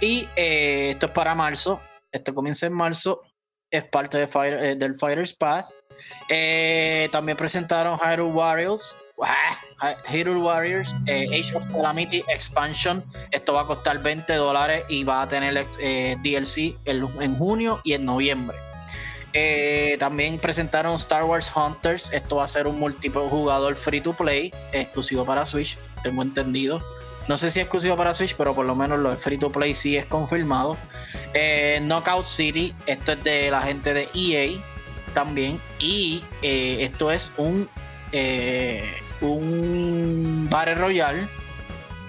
[0.00, 1.80] Y eh, esto es para marzo.
[2.12, 3.22] Esto comienza en marzo.
[3.70, 5.76] Es parte de del Fighters Pass.
[7.10, 8.96] también presentaron Hyrule Warriors.
[10.08, 13.04] Hyrule Warriors Age of Calamity Expansion.
[13.32, 15.66] Esto va a costar 20 dólares y va a tener
[16.22, 18.56] DLC en junio y en noviembre.
[19.38, 22.10] Eh, también presentaron Star Wars Hunters.
[22.10, 26.80] Esto va a ser un multijugador free to play, exclusivo para Switch, tengo entendido.
[27.28, 29.52] No sé si es exclusivo para Switch, pero por lo menos lo de free to
[29.52, 30.78] play sí es confirmado.
[31.34, 34.58] Eh, Knockout City, esto es de la gente de EA
[35.12, 35.60] también.
[35.78, 37.68] Y eh, esto es un,
[39.20, 41.28] un Battle Royale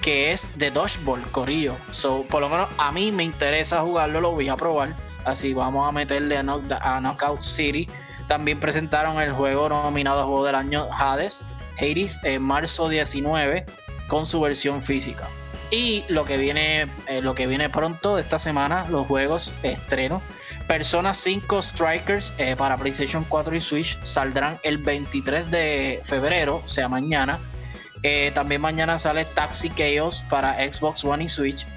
[0.01, 1.75] que es de Dodgeball, Corillo.
[1.91, 5.85] So, por lo menos a mí me interesa jugarlo, lo voy a probar Así vamos
[5.85, 6.43] a meterle a,
[7.01, 7.89] Knockout City.
[8.27, 11.45] También presentaron el juego nominado a Juego del Año Hades,
[11.77, 13.65] Hades, en marzo 19,
[14.07, 15.27] con su versión física.
[15.69, 20.21] Y lo que viene, eh, lo que viene pronto esta semana, los juegos estreno.
[20.65, 26.67] Persona 5 Strikers eh, para PlayStation 4 y Switch saldrán el 23 de febrero, o
[26.69, 27.37] sea, mañana.
[28.01, 31.67] Eh, también mañana sale Taxi Chaos para Xbox One y Switch.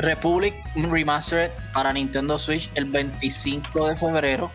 [0.00, 4.50] Republic Remastered para Nintendo Switch el 25 de febrero.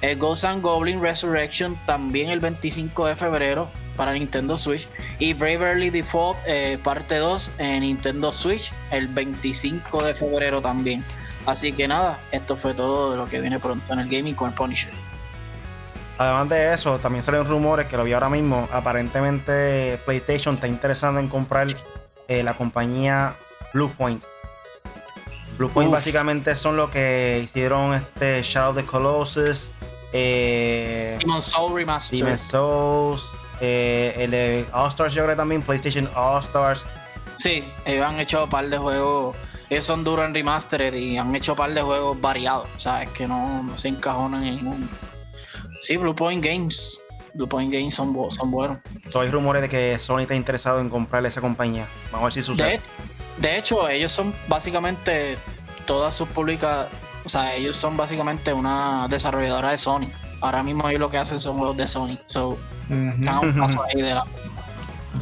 [0.00, 4.88] Eh, Ghost Goblin Resurrection también el 25 de febrero para Nintendo Switch.
[5.18, 11.04] Y Bravely Default eh, parte 2 en Nintendo Switch el 25 de febrero también.
[11.46, 14.52] Así que nada, esto fue todo de lo que viene pronto en el gaming con
[14.52, 14.92] Punisher.
[16.18, 18.68] Además de eso, también salen rumores que lo vi ahora mismo.
[18.72, 21.68] Aparentemente PlayStation está interesado en comprar
[22.28, 23.34] eh, la compañía
[23.72, 24.24] Bluepoint
[25.58, 29.70] Bluepoint básicamente son los que hicieron este Shadow of the Colossus.
[30.12, 32.24] Eh, Demon Soul Remastered.
[32.24, 33.22] Demon Souls.
[33.60, 36.84] Eh, el de All Stars, yo creo también, PlayStation All Stars.
[37.36, 39.36] Sí, ellos han hecho un par de juegos.
[39.70, 42.68] Ellos son duros en remastered y han hecho un par de juegos variados.
[42.76, 44.88] O sea, es que no, se encajonan en ningún.
[45.80, 47.02] Sí, Bluepoint Games.
[47.34, 48.78] Bluepoint Games son, son buenos.
[49.14, 51.86] hay rumores de que Sony está interesado en comprarle esa compañía.
[52.10, 52.68] Vamos a ver si sucede.
[52.68, 52.80] De
[53.56, 55.38] hecho, ellos son básicamente
[55.86, 56.86] todas sus públicas,
[57.24, 60.10] o sea, ellos son básicamente una desarrolladora de Sony.
[60.40, 62.18] Ahora mismo ellos lo que hacen son juegos de Sony.
[62.26, 63.24] So, un
[63.58, 64.24] paso ahí de la.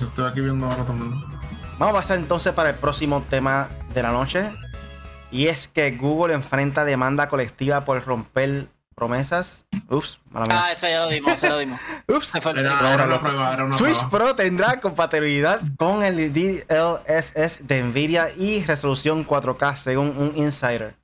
[0.00, 1.12] Estoy aquí viendo ahora también.
[1.78, 4.50] Vamos a pasar entonces para el próximo tema de la noche.
[5.30, 8.66] Y es que Google enfrenta demanda colectiva por romper
[9.00, 9.64] promesas.
[9.88, 10.62] Ups, mala mía.
[10.62, 11.80] Ah, eso ya lo dimos, eso lo dimos.
[12.06, 12.32] Ups,
[13.72, 20.96] Switch Pro tendrá compatibilidad con el DLSS de Nvidia y resolución 4K, según un insider.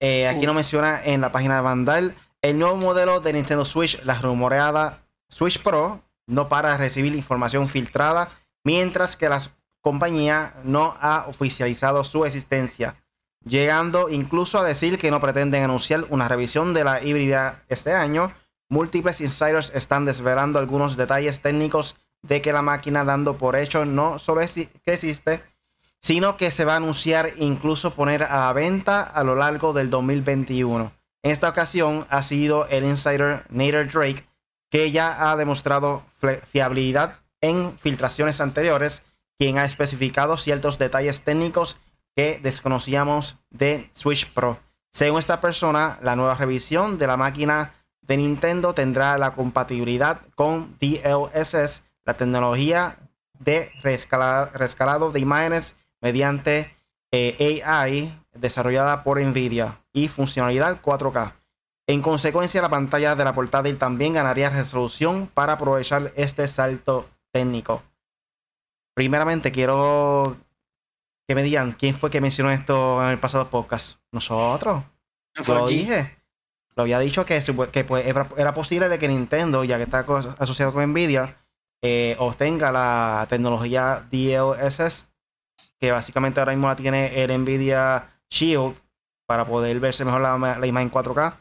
[0.00, 2.14] Eh, aquí no menciona en la página de Vandal.
[2.40, 7.68] El nuevo modelo de Nintendo Switch, la rumoreada Switch Pro, no para de recibir información
[7.68, 8.28] filtrada,
[8.62, 9.42] mientras que la
[9.80, 12.94] compañía no ha oficializado su existencia
[13.44, 18.32] llegando incluso a decir que no pretenden anunciar una revisión de la híbrida este año.
[18.68, 24.18] Múltiples insiders están desvelando algunos detalles técnicos de que la máquina dando por hecho no
[24.18, 25.42] solo que existe,
[26.00, 29.90] sino que se va a anunciar incluso poner a la venta a lo largo del
[29.90, 30.92] 2021.
[31.22, 34.26] En esta ocasión ha sido el insider Nader Drake,
[34.70, 36.02] que ya ha demostrado
[36.50, 39.02] fiabilidad en filtraciones anteriores,
[39.38, 41.76] quien ha especificado ciertos detalles técnicos
[42.14, 44.58] que desconocíamos de Switch Pro.
[44.92, 50.76] Según esta persona, la nueva revisión de la máquina de Nintendo tendrá la compatibilidad con
[50.78, 52.98] DLSS, la tecnología
[53.38, 56.74] de rescalado de imágenes mediante
[57.10, 61.32] eh, AI desarrollada por Nvidia y funcionalidad 4K.
[61.86, 67.82] En consecuencia, la pantalla de la portátil también ganaría resolución para aprovechar este salto técnico.
[68.94, 70.36] Primeramente, quiero
[71.26, 73.98] que me digan quién fue que mencionó esto en el pasado podcast.
[74.12, 74.82] Nosotros.
[75.46, 76.16] lo dije.
[76.76, 80.04] Lo había dicho que, que pues, era, posible de que Nintendo, ya que está
[80.38, 81.36] asociado con Nvidia,
[81.82, 85.08] eh, obtenga la tecnología DLSS,
[85.78, 88.74] que básicamente ahora mismo la tiene el Nvidia Shield,
[89.26, 91.34] para poder verse mejor la, la imagen 4K,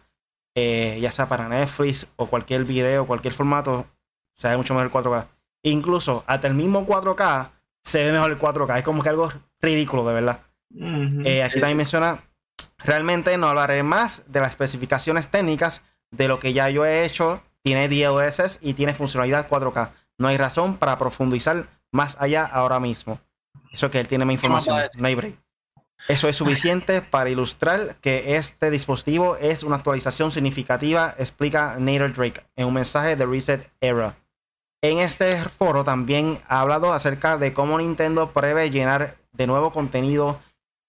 [0.55, 3.87] eh, ya sea para Netflix o cualquier video, cualquier formato,
[4.35, 5.27] se ve mucho mejor el 4K.
[5.63, 7.49] Incluso hasta el mismo 4K
[7.83, 8.77] se ve mejor el 4K.
[8.79, 9.29] Es como que algo
[9.63, 10.39] ridículo, de verdad.
[11.25, 12.19] Eh, aquí también menciona
[12.83, 17.41] Realmente no hablaré más de las especificaciones técnicas de lo que ya yo he hecho.
[17.63, 19.91] Tiene DLSS y tiene funcionalidad 4K.
[20.17, 23.21] No hay razón para profundizar más allá ahora mismo.
[23.71, 24.77] Eso que él tiene más información.
[24.97, 25.35] No hay break.
[26.09, 32.43] Eso es suficiente para ilustrar que este dispositivo es una actualización significativa, explica Nader Drake
[32.57, 34.17] en un mensaje de Reset Era.
[34.81, 40.39] En este foro también ha hablado acerca de cómo Nintendo prevé llenar de nuevo contenido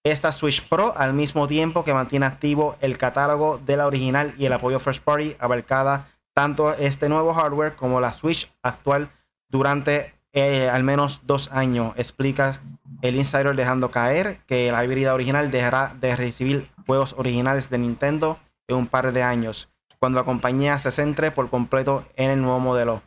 [0.03, 4.45] esta Switch Pro al mismo tiempo que mantiene activo el catálogo de la original y
[4.45, 9.09] el apoyo First Party abarcada tanto este nuevo hardware como la Switch actual
[9.49, 12.59] durante eh, al menos dos años, explica
[13.01, 18.37] el insider dejando caer que la híbrida original dejará de recibir juegos originales de Nintendo
[18.67, 22.59] en un par de años, cuando la compañía se centre por completo en el nuevo
[22.59, 23.01] modelo.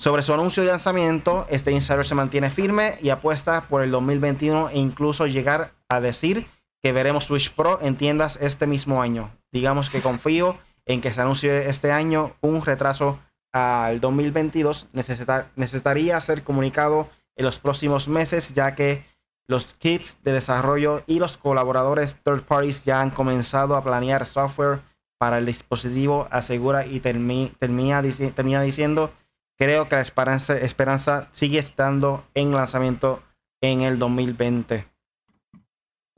[0.00, 4.70] Sobre su anuncio de lanzamiento, este insider se mantiene firme y apuesta por el 2021
[4.70, 6.46] e incluso llegar a decir
[6.80, 9.30] que veremos Switch Pro en tiendas este mismo año.
[9.50, 10.56] Digamos que confío
[10.86, 13.18] en que se anuncie este año un retraso
[13.52, 19.04] al 2022 necesitaría ser comunicado en los próximos meses, ya que
[19.48, 24.80] los kits de desarrollo y los colaboradores third parties ya han comenzado a planear software
[25.18, 29.10] para el dispositivo, asegura y termina, diciendo,
[29.58, 33.22] creo que la esperanza, esperanza sigue estando en lanzamiento
[33.60, 34.86] en el 2020.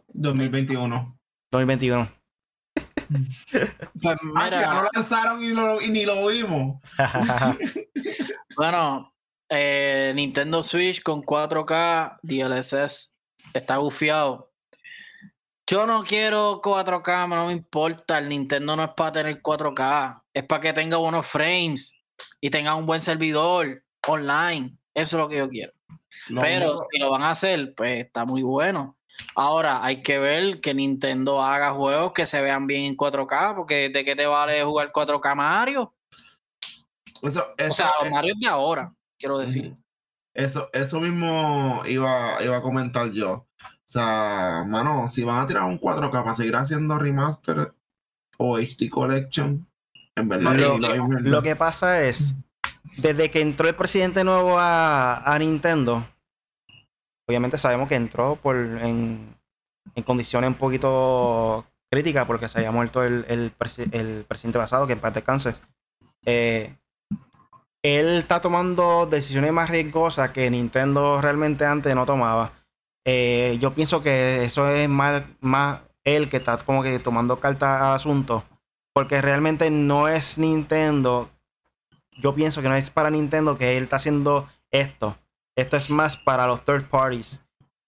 [0.09, 1.19] 2021.
[1.51, 2.09] 2021.
[4.01, 4.75] Pues mira.
[4.75, 6.81] no lo lanzaron y, ni lo vimos.
[8.57, 9.13] bueno,
[9.49, 13.19] eh, Nintendo Switch con 4K DLSS
[13.53, 14.53] está gufiado.
[15.69, 18.19] Yo no quiero 4K, no me importa.
[18.19, 22.00] El Nintendo no es para tener 4K, es para que tenga buenos frames
[22.41, 24.77] y tenga un buen servidor online.
[24.95, 25.73] Eso es lo que yo quiero.
[26.41, 28.97] Pero si lo van a hacer, pues está muy bueno.
[29.35, 33.89] Ahora, hay que ver que Nintendo haga juegos que se vean bien en 4K, porque
[33.91, 35.95] ¿de qué te vale jugar 4K Mario?
[37.23, 39.77] o sea, los Mario de ahora, quiero decir.
[40.33, 43.33] Eso, eso mismo iba, iba a comentar yo.
[43.33, 47.75] O sea, mano, si van a tirar un 4K para seguir haciendo remaster
[48.39, 49.70] o HD Collection,
[50.29, 50.97] verdad.
[51.21, 52.35] Lo, que pasa es,
[52.99, 56.05] desde que entró el presidente nuevo a Nintendo,
[57.31, 59.37] obviamente sabemos que entró por en,
[60.05, 65.55] condiciones un poquito críticas porque se había muerto el, presidente pasado, que en parte descanse.
[66.25, 66.75] Eh,
[67.83, 72.53] él está tomando decisiones más riesgosas que Nintendo realmente antes no tomaba.
[73.05, 77.91] Eh, yo pienso que eso es más, más él que está como que tomando carta
[77.91, 78.45] al asunto.
[78.93, 81.31] Porque realmente no es Nintendo.
[82.19, 85.17] Yo pienso que no es para Nintendo que él está haciendo esto.
[85.57, 87.43] Esto es más para los third parties.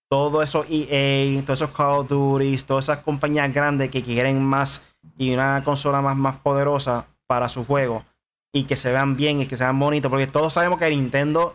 [0.09, 4.85] Todo eso EA, todos esos Call of Duty, todas esas compañías grandes que quieren más
[5.17, 8.05] y una consola más, más poderosa para su juego
[8.53, 10.11] y que se vean bien y que sean bonitos.
[10.11, 11.55] Porque todos sabemos que Nintendo,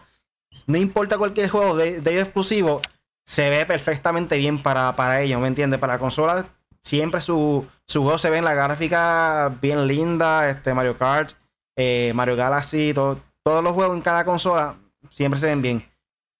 [0.65, 2.81] no importa cualquier juego de, ellos exclusivo,
[3.25, 5.79] se ve perfectamente bien para, para ellos, ¿me entiendes?
[5.79, 6.45] Para la consola,
[6.87, 10.49] siempre su, su juego se ve en la gráfica bien linda.
[10.49, 11.31] Este Mario Kart,
[11.75, 14.77] eh, Mario Galaxy, todos los juegos en cada consola
[15.11, 15.97] siempre se ven bien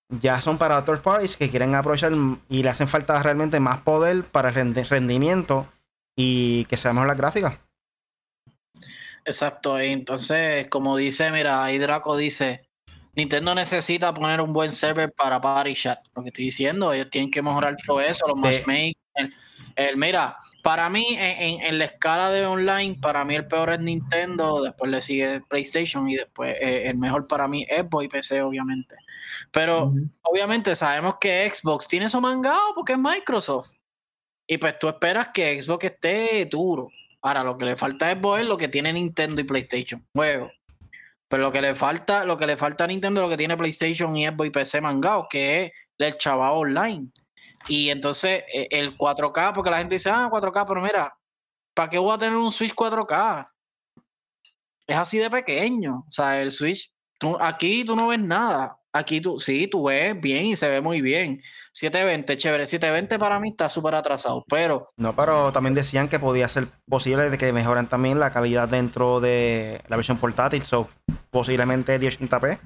[0.10, 2.13] ya son para third parties que quieren aprovechar
[2.49, 5.67] y le hacen falta realmente más poder para el rendimiento
[6.15, 7.60] y que sea mejor la gráfica.
[9.25, 12.69] Exacto, entonces, como dice, mira, ahí Draco dice,
[13.13, 15.99] Nintendo necesita poner un buen server para Party Chat.
[16.15, 18.95] Lo que estoy diciendo, ellos tienen que mejorar todo eso, los matchmakers.
[19.75, 24.62] El, mira, para mí, en, la escala de online, para mí el peor es Nintendo,
[24.62, 28.95] después le sigue PlayStation y después eh, el mejor para mí es Boy PC, obviamente.
[29.51, 33.75] Pero obviamente sabemos que Xbox tiene eso mangado porque es Microsoft.
[34.47, 36.89] Y pues tú esperas que Xbox esté duro.
[37.21, 40.06] Ahora, lo que le falta es Boy, lo que tiene Nintendo y PlayStation.
[40.13, 40.51] Juego.
[41.27, 44.15] Pero lo que le falta, lo que le falta a Nintendo, lo que tiene PlayStation
[44.15, 47.12] y Xbox y PC mangado, que es el chaval online.
[47.68, 51.15] Y entonces e, el 4K, porque la gente dice, ah, 4K, pero mira,
[51.74, 53.50] ¿para qué voy a tener un Switch 4K?
[54.88, 56.06] Es así de pequeño.
[56.08, 56.92] O sea, el Switch,
[57.40, 58.78] aquí tú no ves nada.
[58.94, 61.42] Aquí tú, sí, tú ves bien y se ve muy bien.
[61.74, 62.65] 720, chévere.
[62.65, 64.88] 720 para mí está súper atrasado, pero...
[64.98, 69.20] No, pero también decían que podía ser posible de que mejoren también la calidad dentro
[69.20, 70.63] de la versión portátil.
[70.63, 70.90] So,
[71.30, 72.60] posiblemente 1080p.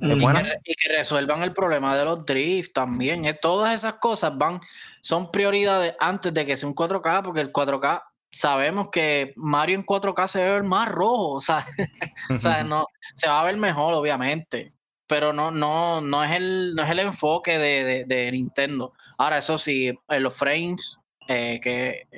[0.00, 3.24] Y, que, resuelvan el problema de los drifts también.
[3.24, 4.60] Eh, todas esas cosas van,
[5.00, 9.84] son prioridades antes de que sea un 4K, porque el 4K sabemos que Mario en
[9.84, 11.64] 4K se a ver más rojo, o sea,
[12.30, 14.72] o sea no, se va a ver mejor, obviamente.
[15.06, 18.94] Pero no, no, no es el, no es el enfoque de, Nintendo.
[19.18, 22.08] Ahora, eso sí, en los frames, eh, que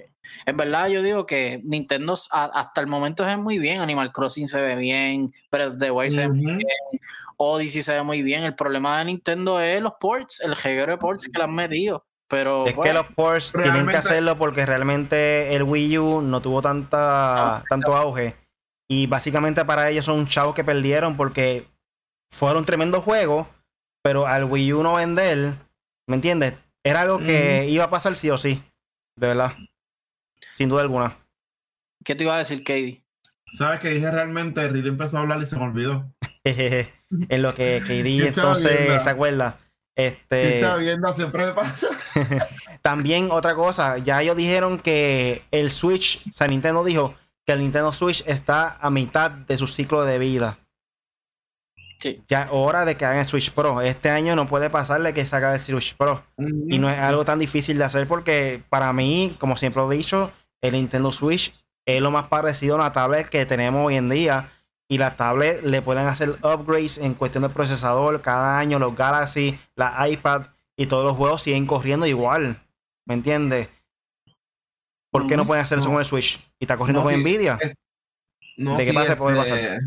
[0.45, 3.81] En verdad, yo digo que Nintendo hasta el momento se ve muy bien.
[3.81, 7.01] Animal Crossing se ve bien, pero The Wild se ve muy bien.
[7.37, 8.43] Odyssey se ve muy bien.
[8.43, 12.05] El problema de Nintendo es los ports, el reguero de ports que le han metido.
[12.29, 16.61] Pero, es que los ports tienen que hacerlo porque realmente el Wii U no tuvo
[16.61, 18.35] tanta, tanto auge.
[18.91, 21.67] Y básicamente para ellos son chavos que perdieron porque
[22.33, 23.49] fueron tremendo juego,
[24.03, 25.55] pero al Wii U no vender,
[26.09, 26.55] ¿me entiendes?
[26.85, 28.63] Era algo que iba a pasar sí o sí,
[29.19, 29.53] de verdad.
[30.57, 31.17] Sin duda alguna.
[32.05, 33.03] ¿Qué te iba a decir, Katie?
[33.53, 34.69] ¿Sabes que dije realmente?
[34.69, 36.13] Riley empezó a hablar y se me olvidó.
[36.45, 39.59] en lo que Katie entonces se acuerda.
[39.97, 41.89] Este, está viendo, siempre me pasa.
[42.83, 47.15] También otra cosa, ya ellos dijeron que el Switch, o sea, Nintendo dijo
[47.47, 50.59] que el Nintendo Switch está a mitad de su ciclo de vida.
[51.99, 52.23] Sí.
[52.29, 53.81] Ya hora de que hagan el Switch Pro.
[53.81, 56.23] Este año no puede pasarle que se haga el Switch Pro.
[56.69, 60.31] Y no es algo tan difícil de hacer porque para mí, como siempre he dicho,
[60.67, 61.53] el Nintendo Switch
[61.87, 64.53] es lo más parecido a una tablet que tenemos hoy en día
[64.89, 69.59] y las tablets le pueden hacer upgrades en cuestión de procesador cada año, los Galaxy,
[69.75, 70.47] la iPad
[70.77, 72.63] y todos los juegos siguen corriendo igual.
[73.07, 73.69] ¿Me entiendes?
[75.11, 76.39] ¿Por qué no pueden hacer eso con el Switch?
[76.59, 77.59] ¿Y está corriendo con Nvidia?
[78.57, 79.17] ¿De qué pasa?
[79.17, 79.79] Puede pasar?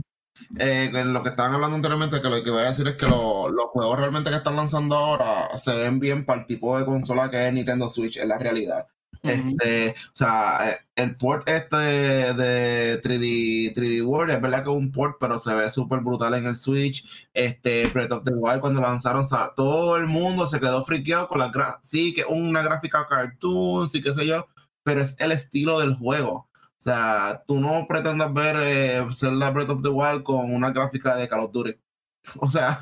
[0.57, 3.65] Eh, lo que estaban hablando anteriormente, que lo que voy a decir es que los
[3.71, 7.47] juegos realmente que están lanzando ahora se ven bien para el tipo de consola que
[7.47, 8.88] es Nintendo Switch, en la realidad.
[9.22, 14.91] Este, o sea, el port este de, 3D, 3D World es verdad que es un
[14.91, 17.28] port, pero se ve súper brutal en el Switch.
[17.34, 21.28] Este, Breath of the Wild cuando lanzaron, o sea, todo el mundo se quedó friqueado
[21.28, 24.45] con la sí, que una gráfica cartoon, sí, qué sé yo,
[24.84, 26.49] pero es el estilo del juego.
[26.80, 31.15] O sea, tú no pretendas ver eh, la Breath of the Wild con una gráfica
[31.17, 31.76] de Call of Duty.
[32.39, 32.78] O sea,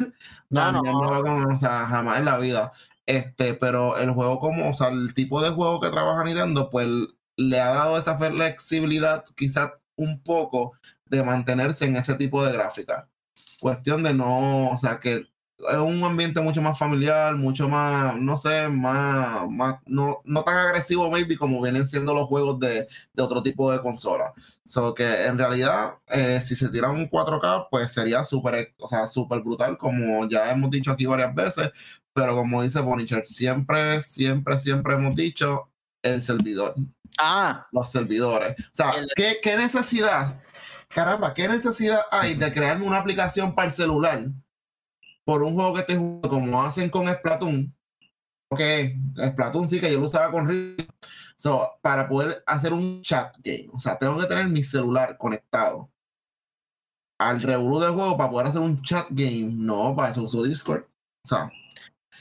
[0.50, 1.54] no, no, no.
[1.54, 2.74] o sea, jamás en la vida.
[3.08, 6.88] Este, pero el juego como, o sea, el tipo de juego que trabaja Nintendo, pues
[7.38, 10.74] le ha dado esa flexibilidad, quizás un poco,
[11.06, 13.10] de mantenerse en ese tipo de gráfica.
[13.60, 15.26] Cuestión de no, o sea, que
[15.60, 20.58] es un ambiente mucho más familiar, mucho más, no sé, más, más no, no tan
[20.58, 24.34] agresivo, maybe, como vienen siendo los juegos de, de otro tipo de consola.
[24.66, 29.08] So que en realidad, eh, si se tira un 4K, pues sería súper, o sea,
[29.08, 31.72] súper brutal, como ya hemos dicho aquí varias veces,
[32.14, 35.70] pero como dice Bonicher, siempre, siempre, siempre hemos dicho
[36.04, 36.76] el servidor.
[37.18, 37.68] Ah.
[37.72, 38.56] Los servidores.
[38.60, 40.40] O sea, ¿qué, ¿qué, necesidad,
[40.90, 44.28] caramba, qué necesidad hay de crear una aplicación para el celular
[45.28, 47.76] por un juego que esté jugando como hacen con Splatoon?
[48.50, 48.62] Ok,
[49.32, 50.90] Splatoon sí que yo lo usaba con Rick.
[51.36, 53.68] So, para poder hacer un chat game.
[53.74, 55.92] O sea, tengo que tener mi celular conectado
[57.20, 59.52] al revolú del juego para poder hacer un chat game.
[59.52, 60.84] No, para eso uso Discord.
[60.84, 61.52] O sea,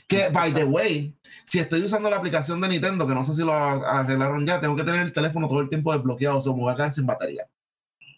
[0.05, 3.41] que, by the way, si estoy usando la aplicación de Nintendo, que no sé si
[3.41, 6.59] lo arreglaron ya, tengo que tener el teléfono todo el tiempo desbloqueado, o sea, me
[6.59, 7.47] voy a quedar sin batería.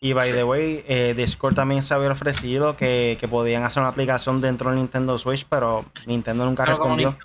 [0.02, 3.89] Y by the way, eh, Discord también se había ofrecido que, que, podían hacer una
[3.89, 7.18] aplicación dentro del Nintendo Switch, pero Nintendo nunca respondió.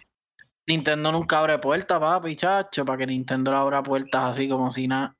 [0.66, 4.88] Nintendo nunca abre puertas, papi, chacho, para que Nintendo le abra puertas así como si
[4.88, 5.14] nada.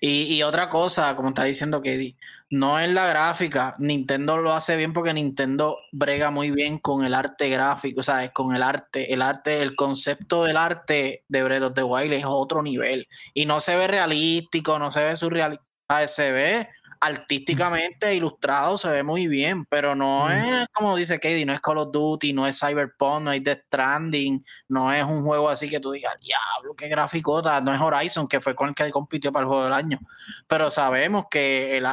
[0.00, 2.16] Y, otra cosa, como está diciendo Katie,
[2.50, 3.74] no es la gráfica.
[3.78, 8.30] Nintendo lo hace bien porque Nintendo brega muy bien con el arte gráfico, ¿sabes?
[8.30, 9.12] Con el arte.
[9.12, 13.06] El arte, el concepto del arte de Breath of the Wild es otro nivel.
[13.34, 15.60] Y no se ve realístico, no se ve surreal.
[16.06, 16.68] Se ve
[17.00, 21.78] artísticamente ilustrado se ve muy bien, pero no es como dice Katie, no es Call
[21.78, 25.80] of Duty, no es Cyberpunk, no es Death Stranding, no es un juego así que
[25.80, 29.44] tú digas, diablo, qué graficota, no es Horizon, que fue con el que compitió para
[29.44, 29.98] el juego del año,
[30.46, 31.86] pero sabemos que el,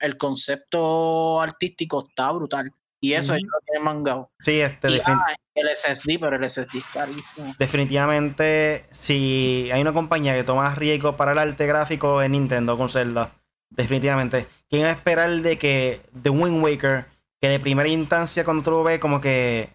[0.00, 2.72] el, concepto artístico está brutal.
[3.04, 4.30] Y eso es lo que mangado.
[4.40, 5.24] Sí, este ah,
[5.54, 7.54] el SSD, pero el SSD es carísimo.
[7.58, 12.88] Definitivamente, si hay una compañía que toma riesgo para el arte gráfico en Nintendo con
[12.88, 13.32] Zelda
[13.76, 14.46] definitivamente.
[14.68, 17.06] ¿Quién va a esperar de que The Wind Waker,
[17.40, 19.70] que de primera instancia cuando tú lo ves, como que,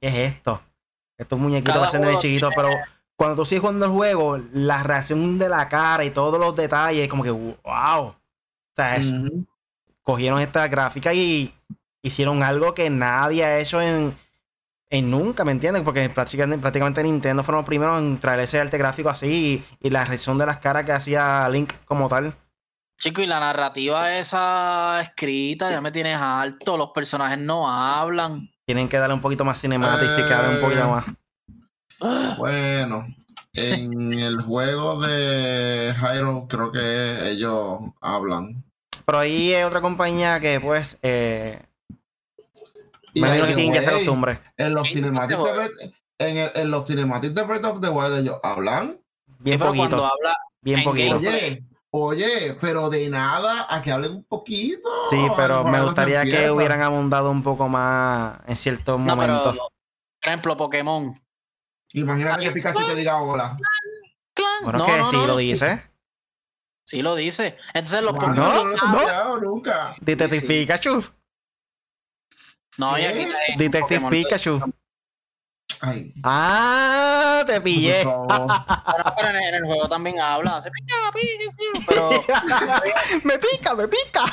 [0.00, 0.60] ¿qué es esto?
[1.18, 2.68] Estos muñequitos va a ser chiquito, pero
[3.16, 7.08] cuando tú sigues jugando el juego, la reacción de la cara y todos los detalles,
[7.08, 8.06] como que, wow.
[8.06, 8.16] O
[8.74, 9.00] sea,
[10.02, 11.54] cogieron esta gráfica y
[12.02, 14.16] hicieron algo que nadie ha hecho en,
[14.90, 15.82] en nunca, ¿me entiendes?
[15.82, 19.90] Porque prácticamente, prácticamente Nintendo fueron los primeros en traer ese arte gráfico así y, y
[19.90, 22.34] la reacción de las caras que hacía Link como tal.
[22.98, 28.48] Chico, y la narrativa esa escrita ya me tienes alto, los personajes no hablan.
[28.64, 31.04] Tienen que darle un poquito más cinemático y que hable un poquito más.
[32.38, 33.06] Bueno,
[33.54, 38.64] en el juego de Hyrule creo que ellos hablan.
[39.04, 41.60] Pero ahí hay otra compañía que pues eh,
[43.12, 44.38] que costumbre.
[44.56, 49.00] En los cinemáticos de, en, en los cinemáticos de Breath of the Wild ellos hablan.
[49.38, 49.78] Bien poquito.
[49.88, 51.16] cuando habla, Bien en poquito.
[51.16, 54.88] Oye, oye, pero de nada a que hablen un poquito.
[55.10, 59.56] Sí, pero me gustaría que hubieran abundado un poco más en ciertos no, pero, momentos.
[59.56, 61.20] por ejemplo, Pokémon.
[61.94, 63.58] Imagínate que Pikachu te diga hola.
[64.34, 64.48] Clan.
[64.62, 65.90] Bueno, no, que no, sí no, lo dice.
[66.84, 67.56] Sí lo dice.
[67.74, 68.36] Entonces los No, Pokémon.
[68.36, 68.84] No, no, lo he no.
[69.00, 69.94] escuchado nunca.
[70.00, 70.60] Detective Sí, sí.
[70.60, 71.04] Pikachu.
[72.78, 74.10] No, Detective Pokémon.
[74.10, 74.60] Pikachu.
[75.80, 77.98] Ay, Ah, te pillé.
[78.04, 78.26] Pero,
[79.16, 80.58] pero en, en el juego también habla.
[80.58, 82.10] Hace pica, pica, Pero,
[83.24, 84.24] me pica, me pica.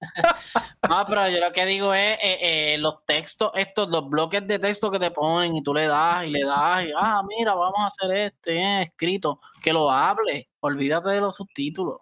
[0.88, 4.58] no, pero yo lo que digo es eh, eh, los textos, estos, los bloques de
[4.58, 7.78] texto que te ponen y tú le das y le das y, ah, mira, vamos
[7.78, 11.98] a hacer esto, y es escrito, que lo hable, olvídate de los subtítulos.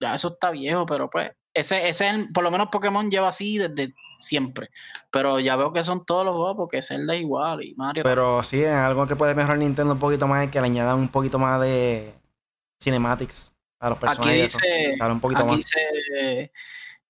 [0.00, 3.28] Ya eso está viejo, pero pues, ese, ese, es el- por lo menos Pokémon lleva
[3.28, 4.70] así desde siempre.
[5.10, 8.04] Pero ya veo que son todos los juegos porque Zelda es igual y Mario.
[8.04, 10.98] Pero sí, en algo que puede mejorar Nintendo un poquito más es que le añadan
[10.98, 12.14] un poquito más de
[12.82, 14.52] cinematics a los aquí personajes.
[14.52, 15.56] dice, Darle un poquito aquí más.
[15.58, 16.52] dice,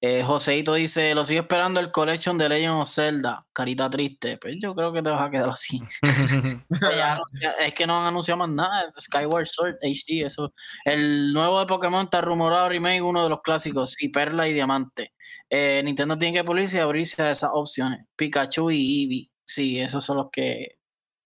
[0.00, 4.36] eh, Joseito dice, lo sigo esperando el collection de Legend of Zelda, carita triste.
[4.38, 5.80] Pues yo creo que te vas a quedar así.
[7.60, 8.88] Es que no han anunciado más nada.
[9.00, 10.52] Skyward Sword HD, eso.
[10.84, 15.12] El nuevo de Pokémon está rumorado remake, uno de los clásicos, y Perla y Diamante.
[15.50, 18.00] Eh, Nintendo tiene que pulirse y abrirse a esas opciones.
[18.16, 19.30] Pikachu y Eevee.
[19.44, 20.76] Sí, esos son los que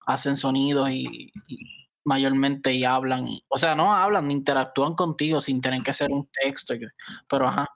[0.06, 3.26] hacen sonidos y, y mayormente y hablan.
[3.28, 6.74] y- o sea, no hablan, interactúan contigo sin tener que hacer un texto.
[7.28, 7.66] Pero ajá.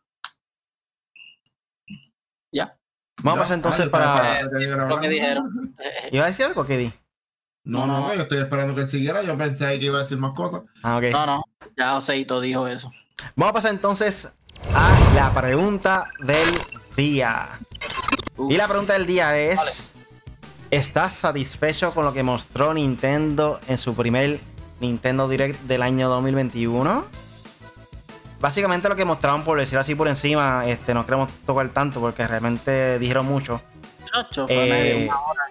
[2.55, 2.79] Ya.
[3.23, 3.41] Vamos a Ya.
[3.43, 4.45] pasar entonces Ah, para.
[4.45, 5.77] siguiera Lo que dijeron.
[6.11, 6.93] ¿Iba a decir algo, Kedi?
[7.65, 9.23] No, No, no, yo estoy esperando que siguiera.
[9.23, 10.61] Yo pensé ahí que iba a decir más cosas.
[10.83, 11.05] Ah, ok.
[11.13, 11.45] No, no.
[11.77, 12.91] Ya Joseito dijo eso.
[13.37, 14.33] Vamos a pasar entonces
[14.75, 16.47] a la pregunta del
[16.97, 17.51] día.
[18.37, 18.53] Uf.
[18.53, 19.93] Y la pregunta del día es:
[20.71, 24.41] ¿Estás satisfecho con lo que mostró Nintendo en su primer
[24.81, 27.05] Nintendo Direct del año 2021?
[28.45, 32.27] Básicamente lo que mostraron, por decir así por encima, este, no queremos tocar tanto porque
[32.27, 33.63] realmente dijeron mucho.
[34.05, 35.43] Chacho, Eh, medio una hora.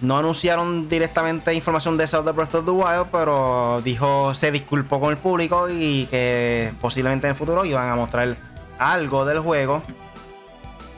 [0.00, 5.10] No anunciaron directamente información de Zelda Breath of the Wild, pero dijo, se disculpó con
[5.10, 8.34] el público y que posiblemente en el futuro iban a mostrar
[8.78, 9.82] algo del juego.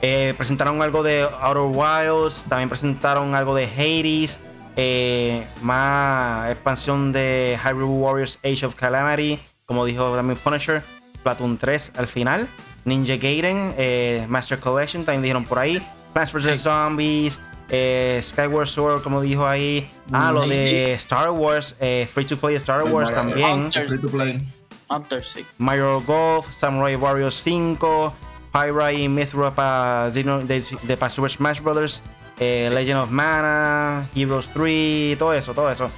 [0.03, 4.39] Eh, presentaron algo de Outer Wilds, también presentaron algo de Hades,
[4.77, 9.41] eh, más expansión de Hyrule Warriors Age of Calamity,
[9.73, 10.83] como dijo también Punisher,
[11.23, 12.47] Platoon 3 al final,
[12.85, 15.81] Ninja Gaiden, eh, Master Collection, también dijeron por ahí,
[16.13, 16.45] Plants vs.
[16.45, 16.57] Sí.
[16.59, 22.37] Zombies, eh, Skyward Sword, como dijo ahí, ah, lo de Star Wars, eh, Free to
[22.37, 23.51] Play Star Wars Mario- también.
[23.65, 23.89] Hunter.
[23.89, 24.49] Free to play.
[24.91, 25.43] Hunter, sí.
[25.57, 28.13] Mario Golf, Samurai Warriors 5,
[28.53, 32.03] Pyra y Mythra para de, de pa Super Smash Bros.
[32.39, 32.75] eh, Sí.
[32.75, 35.91] Legend of Mana, Heroes 3, todo eso, todo eso.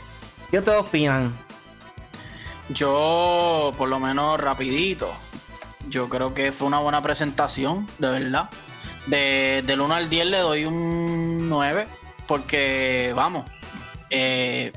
[0.51, 1.35] ¿Qué ustedes opinan?
[2.69, 5.12] Yo, por lo menos rapidito,
[5.89, 8.51] yo creo que fue una buena presentación, de verdad.
[9.07, 11.87] De, del 1 al 10 le doy un 9,
[12.27, 13.45] porque, vamos,
[14.11, 14.73] eh,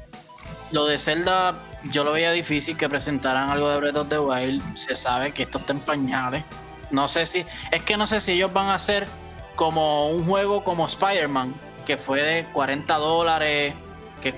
[0.71, 1.55] lo de Zelda
[1.91, 4.77] yo lo veía difícil que presentaran algo de Breath of the Wild.
[4.77, 6.43] Se sabe que esto está en pañales.
[6.91, 9.07] No sé si, es que no sé si ellos van a hacer
[9.55, 11.53] como un juego como Spider-Man,
[11.85, 13.73] que fue de 40 dólares,
[14.21, 14.33] que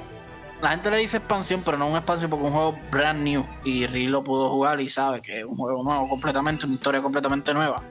[0.62, 3.46] la gente le dice expansión, pero no una expansión porque es un juego brand new.
[3.64, 7.02] Y Rick lo pudo jugar y sabe que es un juego nuevo completamente, una historia
[7.02, 7.82] completamente nueva.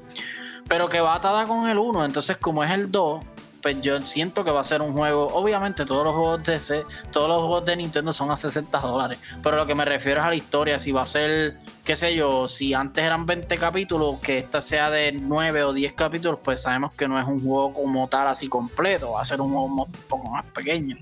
[0.69, 3.25] Pero que va atada con el 1, entonces como es el 2,
[3.63, 5.27] pues yo siento que va a ser un juego.
[5.29, 9.19] Obviamente todos los juegos de C- todos los juegos de Nintendo son a 60 dólares.
[9.43, 10.79] Pero lo que me refiero es a la historia.
[10.79, 14.91] Si va a ser, qué sé yo, si antes eran 20 capítulos, que esta sea
[14.91, 18.47] de 9 o 10 capítulos, pues sabemos que no es un juego como tal así
[18.49, 19.13] completo.
[19.13, 20.97] Va a ser un juego un poco más pequeño.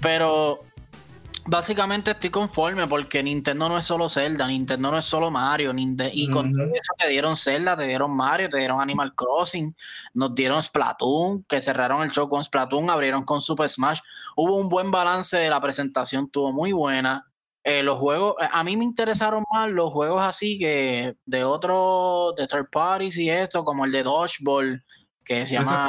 [0.00, 0.58] Pero
[1.46, 6.10] básicamente estoy conforme porque Nintendo no es solo Zelda, Nintendo no es solo Mario, Ninte-
[6.12, 9.74] y con todo eso te dieron Zelda, te dieron Mario, te dieron Animal Crossing,
[10.14, 14.00] nos dieron Splatoon, que cerraron el show con Splatoon, abrieron con Super Smash.
[14.36, 17.26] Hubo un buen balance de la presentación, tuvo muy buena.
[17.64, 22.34] Eh, los juegos, eh, a mí me interesaron más los juegos así que de otros,
[22.34, 24.84] de third parties y esto, como el de Dodgeball,
[25.24, 25.88] que se llama...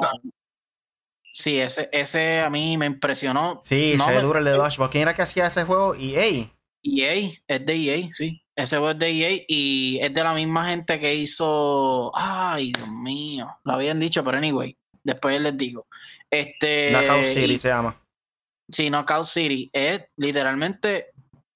[1.35, 3.59] Sí, ese, ese a mí me impresionó.
[3.63, 4.91] Sí, No se ve duro el de Dodgeball.
[4.91, 5.95] ¿Quién era que hacía ese juego?
[5.95, 6.47] EA.
[6.83, 8.43] EA, es de EA, sí.
[8.55, 12.11] Ese juego es de EA y es de la misma gente que hizo.
[12.13, 13.47] Ay, Dios mío.
[13.63, 14.77] Lo habían dicho, pero anyway.
[15.03, 15.87] Después les digo.
[16.29, 16.91] Este.
[16.91, 17.99] Knockout City y- se llama.
[18.71, 19.71] Sí, Knockout City.
[19.73, 21.07] Es literalmente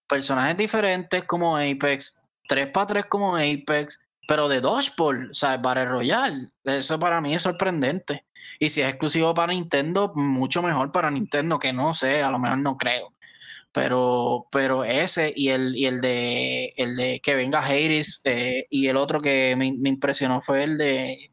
[0.09, 2.25] personajes diferentes como Apex.
[2.47, 4.07] 3 para 3 como Apex.
[4.28, 5.61] Pero de Dodgeball, ¿sabes?
[5.61, 6.49] Battle Royale.
[6.63, 8.25] Eso para mí es sorprendente.
[8.60, 12.39] Y si es exclusivo para Nintendo, mucho mejor para Nintendo, que no sé, a lo
[12.39, 13.14] mejor no creo.
[13.72, 18.88] Pero, pero ese y el, y el de el de que venga Hades eh, y
[18.88, 21.32] el otro que me, me impresionó fue el de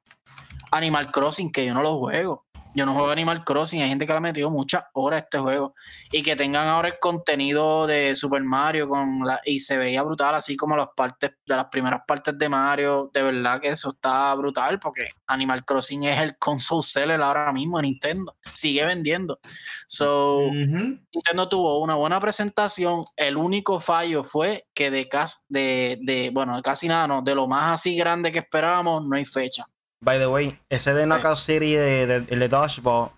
[0.73, 2.43] Animal Crossing, que yo no lo juego.
[2.75, 5.39] Yo no juego Animal Crossing, hay gente que le ha metido muchas horas a este
[5.39, 5.75] juego.
[6.11, 10.35] Y que tengan ahora el contenido de Super Mario con la, y se veía brutal,
[10.35, 13.11] así como las partes de las primeras partes de Mario.
[13.14, 17.79] De verdad que eso está brutal, porque Animal Crossing es el console seller ahora mismo
[17.79, 18.37] en Nintendo.
[18.53, 19.39] Sigue vendiendo.
[19.87, 20.41] So.
[20.51, 23.03] Nintendo tuvo una buena presentación.
[23.16, 27.35] El único fallo fue que de, cas- de, de bueno, de casi nada, no, de
[27.37, 29.64] lo más así grande que esperábamos, no hay fecha.
[30.05, 33.11] By the way, ese de Knockout City de, de, el de Dodgeball,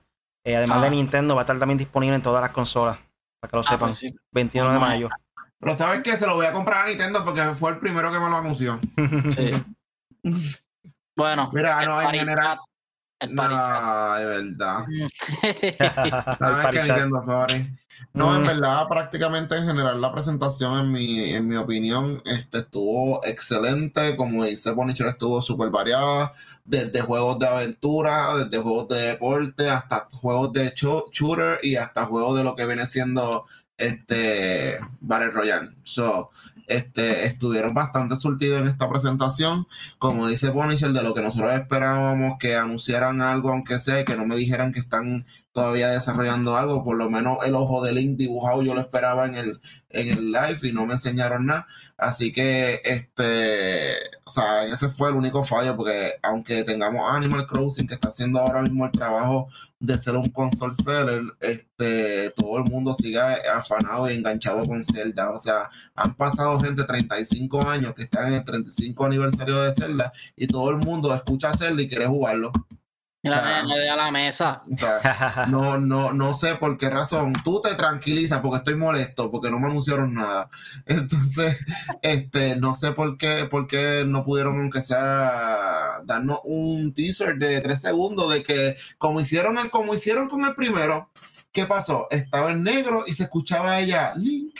[0.44, 0.84] eh, además Ah.
[0.84, 2.98] de Nintendo, va a estar también disponible en todas las consolas.
[3.40, 3.88] Para que lo Ah, sepan.
[3.90, 4.06] pues sí.
[4.32, 5.08] 21 de mayo.
[5.58, 8.18] Pero sabes que se lo voy a comprar a Nintendo porque fue el primero que
[8.20, 8.78] me lo anunció.
[9.30, 9.50] Sí.
[11.18, 12.58] Bueno, Mira, no, en general-
[13.20, 14.84] el No, de verdad.
[16.38, 16.82] Sabes que.
[16.82, 17.78] Nintendo, sorry.
[18.12, 18.46] No, en Mm.
[18.46, 24.16] verdad, prácticamente en general la presentación, en mi, en mi opinión, este, estuvo excelente.
[24.16, 26.32] Como dice Bonicher, estuvo súper variada.
[26.66, 32.36] Desde juegos de aventura, desde juegos de deporte, hasta juegos de shooter y hasta juegos
[32.36, 33.46] de lo que viene siendo
[33.78, 35.70] este Battle Royale.
[35.84, 36.30] So,
[36.66, 39.66] este, estuvieron bastante surtidos en esta presentación.
[39.98, 44.26] Como dice Punisher, de lo que nosotros esperábamos, que anunciaran algo, aunque sea, que no
[44.26, 45.26] me dijeran que están
[45.56, 46.84] todavía desarrollando algo.
[46.84, 50.30] Por lo menos el ojo de Link dibujado yo lo esperaba en el, en el
[50.30, 51.66] live y no me enseñaron nada.
[51.96, 53.94] Así que, este,
[54.24, 58.38] o sea, ese fue el único fallo, porque aunque tengamos Animal Crossing, que está haciendo
[58.38, 59.48] ahora mismo el trabajo
[59.80, 65.30] de ser un console seller, este, todo el mundo sigue afanado y enganchado con Zelda.
[65.30, 70.12] O sea, han pasado gente 35 años que están en el 35 aniversario de Zelda
[70.36, 72.52] y todo el mundo escucha Zelda y quiere jugarlo.
[73.26, 74.62] Mira, O sea, le da la mesa.
[74.70, 77.32] O sea, no, no, no sé por qué razón.
[77.44, 80.50] Tú te tranquilizas porque estoy molesto, porque no me anunciaron nada.
[80.86, 81.64] Entonces,
[82.02, 87.60] este, no sé por qué, por qué no pudieron, aunque sea, darnos un teaser de
[87.60, 91.10] tres segundos de que como hicieron el, como hicieron con el primero,
[91.52, 92.06] ¿qué pasó?
[92.10, 94.54] Estaba en negro y se escuchaba ella, Link,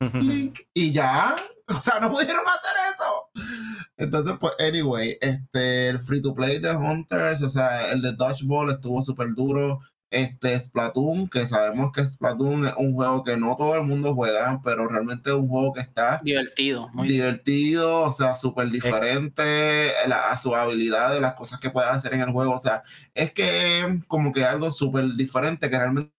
[0.00, 1.34] Link, y ya.
[1.68, 3.84] O sea, no pudieron hacer eso.
[3.96, 8.70] Entonces, pues, anyway, este, el free to play de Hunters, o sea, el de Dodgeball
[8.70, 9.80] estuvo súper duro.
[10.08, 14.60] Este, Splatoon, que sabemos que Splatoon es un juego que no todo el mundo juega,
[14.62, 16.88] pero realmente es un juego que está Divertido.
[16.92, 21.88] Muy divertido, o sea, súper diferente la, a su habilidad de las cosas que puede
[21.88, 22.54] hacer en el juego.
[22.54, 26.12] O sea, es que como que algo súper diferente que realmente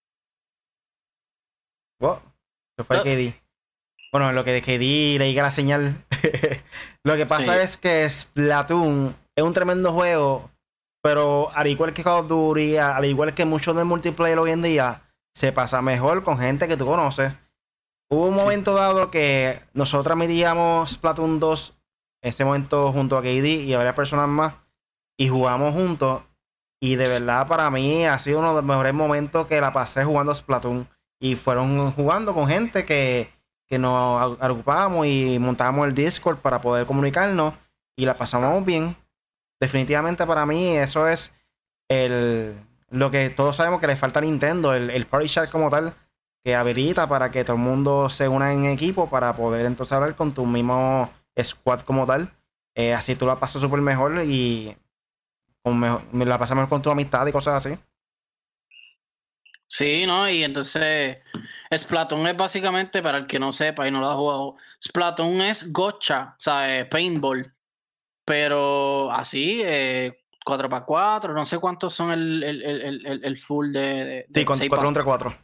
[2.01, 2.21] Oh,
[2.77, 3.01] se fue.
[3.01, 3.46] KD.
[4.11, 6.03] Bueno, lo que de KD leí la señal.
[7.03, 7.59] lo que pasa Sí.
[7.61, 10.49] es que Splatoon es un tremendo juego,
[11.03, 14.61] pero al igual que Call of Duty, al igual que muchos del multiplayer hoy en
[14.61, 15.01] día,
[15.35, 17.33] se pasa mejor con gente que tú conoces.
[18.09, 21.73] Hubo un momento dado que nosotros metíamos Splatoon 2,
[22.23, 24.53] en ese momento junto a KD y a varias personas más,
[25.19, 26.23] y jugamos juntos.
[26.81, 30.05] Y de verdad, para mí ha sido uno de los mejores momentos que la pasé
[30.05, 30.87] jugando Splatoon.
[31.19, 33.29] Y fueron jugando con gente que,
[33.67, 37.53] que nos ag- agrupábamos y montábamos el Discord para poder comunicarnos
[37.95, 38.95] y la pasamos bien.
[39.59, 41.33] Definitivamente para mí eso es
[41.89, 42.55] el,
[42.89, 45.93] lo que todos sabemos que le falta a Nintendo, el, el Party como tal,
[46.43, 50.15] que habilita para que todo el mundo se una en equipo para poder entonces hablar
[50.15, 51.09] con tu mismo
[51.41, 52.31] squad como tal.
[52.75, 54.77] Eh, así tú la pasas súper mejor y
[55.63, 57.77] con mejor- me la pasas mejor con tu amistad y cosas así.
[59.69, 60.29] Sí, ¿no?
[60.29, 61.17] Y entonces
[61.75, 64.55] Splatoon es básicamente, para el que no sepa y no lo ha jugado,
[64.85, 67.45] Splatoon es gotcha, o sea, paintball.
[68.25, 73.81] Pero así, eh, 4x4, no sé cuántos son el, el, el, el, full de...
[73.81, 75.35] de- Sí, de con, seis 4 pas- contra 4.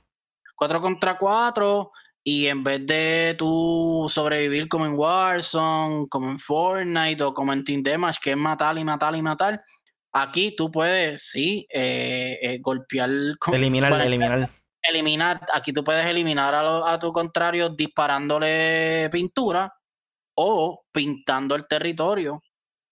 [0.56, 1.92] 4 contra 4
[2.24, 7.64] y en vez de tú sobrevivir como en Warzone, como en Fortnite o como en
[7.64, 9.64] Team Deathmatch, que es matar y matar y matar,
[10.14, 13.10] aquí tú puedes, sí, eh, eh, golpear...
[13.40, 14.50] con- Eliminar, bueno, eliminar.
[14.82, 19.74] eliminar, aquí tú puedes eliminar a, lo- a tu contrario disparándole pintura
[20.36, 22.42] o pintando el territorio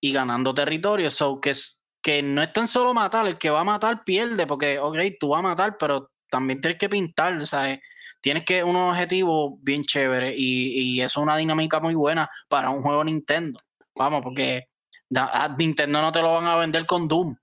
[0.01, 1.11] y ganando territorio.
[1.11, 4.47] So que, es- que no es tan solo matar, el que va a matar pierde,
[4.47, 7.79] porque, ok, tú vas a matar, pero también tienes que pintar, ¿sabes?
[8.21, 12.69] Tienes que un objetivo bien chévere y, y eso es una dinámica muy buena para
[12.69, 13.59] un juego Nintendo.
[13.95, 14.67] Vamos, porque
[15.11, 17.35] da- a Nintendo no te lo van a vender con Doom.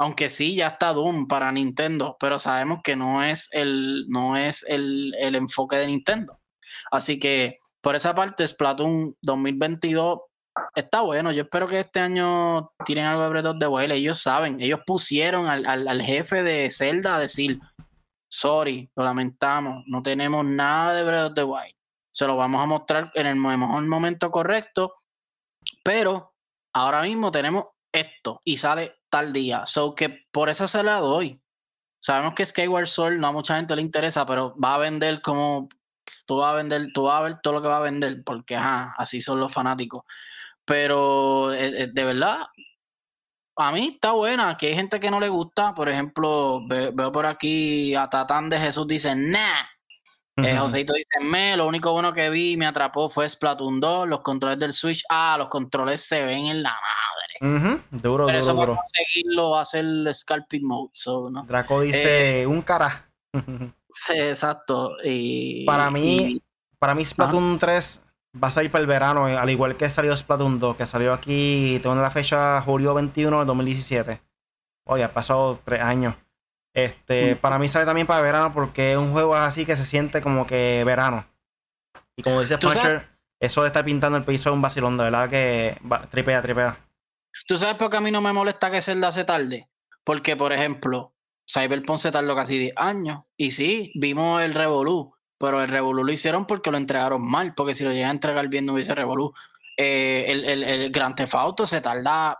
[0.00, 4.64] Aunque sí, ya está Doom para Nintendo, pero sabemos que no es el, no es
[4.68, 6.38] el, el enfoque de Nintendo.
[6.92, 10.20] Así que por esa parte, Splatoon 2022
[10.76, 11.32] está bueno.
[11.32, 13.92] Yo espero que este año tiren algo de Breath of the Wild.
[13.92, 17.58] Ellos saben, ellos pusieron al, al- al jefe de Zelda a decir:
[18.30, 21.74] sorry, lo lamentamos, no tenemos nada de Breath of the Wild.
[22.12, 24.94] Se lo vamos a mostrar en el mejor momento correcto,
[25.82, 26.34] pero
[26.72, 29.66] ahora mismo tenemos esto y sale tal día.
[29.66, 31.40] So que por eso se la doy.
[32.00, 35.68] Sabemos que Skyward Sword no a mucha gente le interesa, pero va a vender como
[36.26, 38.56] tú vas a vender, tú vas a ver todo lo que va a vender, porque
[38.56, 40.02] ajá, así son los fanáticos.
[40.64, 42.46] Pero eh, eh, de verdad,
[43.56, 47.26] a mí está buena, que hay gente que no le gusta, por ejemplo, veo por
[47.26, 49.64] aquí a Tatán de Jesús dice, nah.
[50.44, 54.08] Eh, Joseito dice, me, lo único bueno que vi y me atrapó fue Splatoon 2,
[54.08, 57.82] los controles del Switch, ah, los controles se ven en la madre.
[57.90, 58.66] Duro, Pero duro, eso duro.
[58.74, 61.42] para conseguirlo va a ser el Scalping Mode, so, ¿no?
[61.44, 63.08] Draco dice, un cara.
[63.92, 64.92] Sí, exacto.
[65.04, 66.42] Y, Para mí, y-
[66.78, 68.00] Para mí Splatoon 3
[68.42, 71.12] va a salir para el verano, eh, al igual que salió Splatoon 2, que salió
[71.12, 74.20] aquí, tengo la fecha julio 21 de 2017.
[74.86, 76.14] Oye, ha pasado tres años.
[76.84, 77.38] Este, Mm.
[77.38, 80.46] para mí sale también para verano porque es un juego así que se siente como
[80.46, 81.24] que verano.
[82.16, 82.58] Y como dice.
[82.58, 83.06] Puncher,
[83.40, 86.76] eso de estar pintando el piso es un vacilón, de verdad que va- tripea, tripea.
[87.46, 89.68] ¿Tú sabes por qué a mí no me molesta que Zelda se tarde?
[90.04, 91.12] Porque, por ejemplo,
[91.50, 93.20] Cyberpunk se tardó casi 10 años.
[93.36, 97.74] Y sí, vimos el Revolu, pero el Revolu lo hicieron porque lo entregaron mal, porque
[97.74, 99.32] si lo llegan a entregar bien no hubiese Revolu.
[99.76, 102.36] Eh, el, el, el Grand Theft Auto se tarda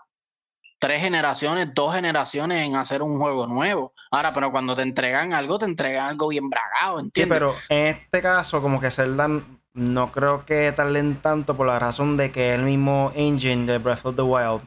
[0.79, 3.93] tres generaciones, dos generaciones en hacer un juego nuevo.
[4.11, 7.37] Ahora, pero cuando te entregan algo, te entregan algo bien bragado, Sí, ¿entiendes?
[7.37, 9.29] pero en este caso, como que Zelda
[9.75, 13.79] no creo que tarden tanto por la razón de que es el mismo engine de
[13.79, 14.63] Breath of the Wild.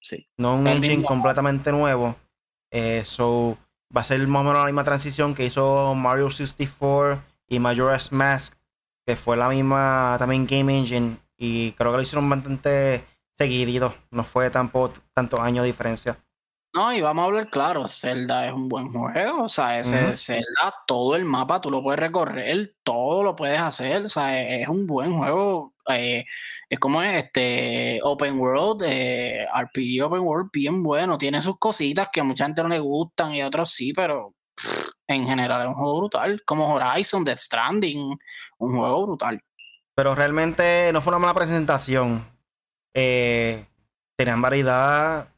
[0.00, 0.28] Sí.
[0.36, 1.08] No un El engine mismo.
[1.08, 2.16] completamente nuevo.
[2.70, 3.56] Eh, so,
[3.94, 8.10] va a ser más o menos la misma transición que hizo Mario 64 y Majora's
[8.12, 8.54] Mask,
[9.06, 11.16] que fue la misma también Game Engine.
[11.36, 13.04] Y creo que lo hicieron bastante
[13.42, 13.94] seguidito.
[14.10, 16.16] No fue tampoco tantos años de diferencia.
[16.74, 20.14] No, y vamos a hablar claro, Zelda es un buen juego, o sea, ese.
[20.14, 24.66] Zelda, todo el mapa tú lo puedes recorrer, todo lo puedes hacer, o sea, es
[24.68, 26.24] un buen juego, eh,
[26.70, 32.08] es como es este Open World, eh, RPG Open World, bien bueno, tiene sus cositas
[32.10, 35.60] que a mucha gente no le gustan y a otros sí, pero pff, en general
[35.60, 38.16] es un juego brutal, como Horizon, Death Stranding,
[38.58, 39.38] un juego brutal.
[39.94, 42.31] Pero realmente no fue una mala presentación.
[42.94, 43.64] Eh,
[44.16, 45.28] tenían variedad.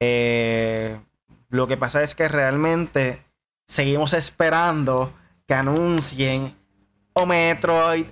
[0.00, 0.98] Eh,
[1.48, 3.22] lo que pasa es que realmente
[3.66, 5.12] seguimos esperando
[5.46, 6.56] que anuncien
[7.14, 8.06] o Metroid,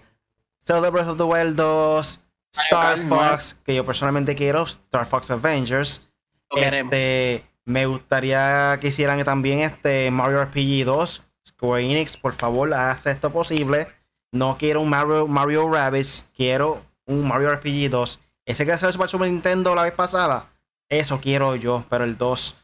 [0.64, 2.20] Zelda Breath of the Wild 2,
[2.52, 6.10] Star Fox, que yo personalmente quiero, Star Fox Avengers.
[6.50, 11.22] Este, me gustaría que hicieran también este Mario RPG 2.
[11.48, 13.88] Square Enix, por favor, haz esto posible.
[14.32, 18.20] No quiero un Mario, Mario Rabbids, quiero un Mario RPG 2.
[18.50, 20.46] Ese que salió para Super Nintendo la vez pasada,
[20.88, 22.56] eso quiero yo, pero el 2,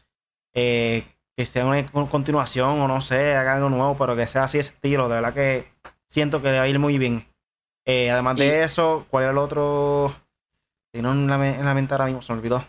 [0.53, 4.43] eh, que sea una con- continuación o no sé, hagan algo nuevo, pero que sea
[4.43, 5.07] así ese estilo.
[5.07, 5.71] De verdad que
[6.09, 7.25] siento que le va a ir muy bien.
[7.85, 10.13] Eh, además de eso, ¿cuál era el otro?
[10.91, 12.65] Tiene en la, en la mente ahora mismo, se me olvidó.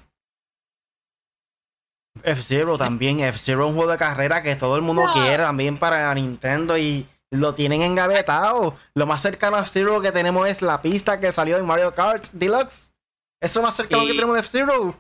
[2.23, 3.21] F-Zero también.
[3.21, 5.13] F-Zero es un juego de carrera que todo el mundo No.
[5.13, 8.77] quiere también para Nintendo y lo tienen engavetado.
[8.95, 12.27] Lo más cercano a F-Zero que tenemos es la pista que salió en Mario Kart
[12.33, 12.93] Deluxe.
[13.41, 14.95] Eso más cercano Y- que tenemos de F-Zero.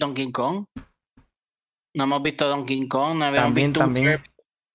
[0.00, 0.66] Donkey Kong.
[1.96, 4.06] No hemos visto Donkey Kong, no habíamos También, visto un también.
[4.18, 4.30] Kirby-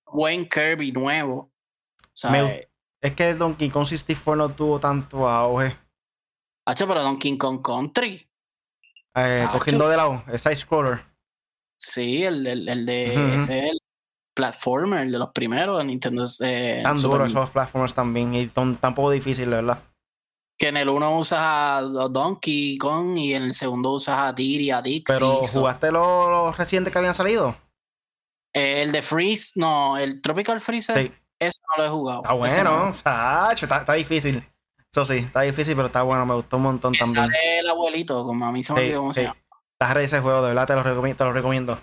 [0.06, 1.52] buen Kirby nuevo.
[2.30, 2.70] Me eh,
[3.02, 5.76] Es que Donkey Kong 64 no tuvo tanto auge.
[6.66, 8.26] hacho, pero Donkey Kong Country.
[9.16, 11.00] Eh, cogiendo de lado, el side scroller.
[11.78, 13.78] Sí, el, el, el de ese es el
[14.36, 16.24] platformer, el de los primeros de Nintendo.
[16.42, 18.34] eh, Tan duro esos platformers también.
[18.34, 19.82] Y tan, tan poco difícil, de verdad.
[20.60, 24.70] Que en el uno usas a Donkey Kong y en el segundo usas a y
[24.70, 25.04] a Dixie.
[25.06, 27.56] Pero ¿jugaste los, recientes que habían salido?
[28.52, 31.12] Eh, el de Freeze, no, el Tropical Freeze, Sí.
[31.38, 32.20] ese no lo he jugado.
[32.20, 32.38] Está no.
[32.38, 34.46] bueno, está, está difícil.
[34.92, 37.24] Eso sí, está difícil, pero está bueno, me gustó un montón Que también.
[37.26, 39.36] sale el abuelito, como a mí se me olvidó cómo se llama.
[39.80, 41.16] Está ese juego, de verdad te lo recomiendo.
[41.16, 41.78] Te lo recomiendo.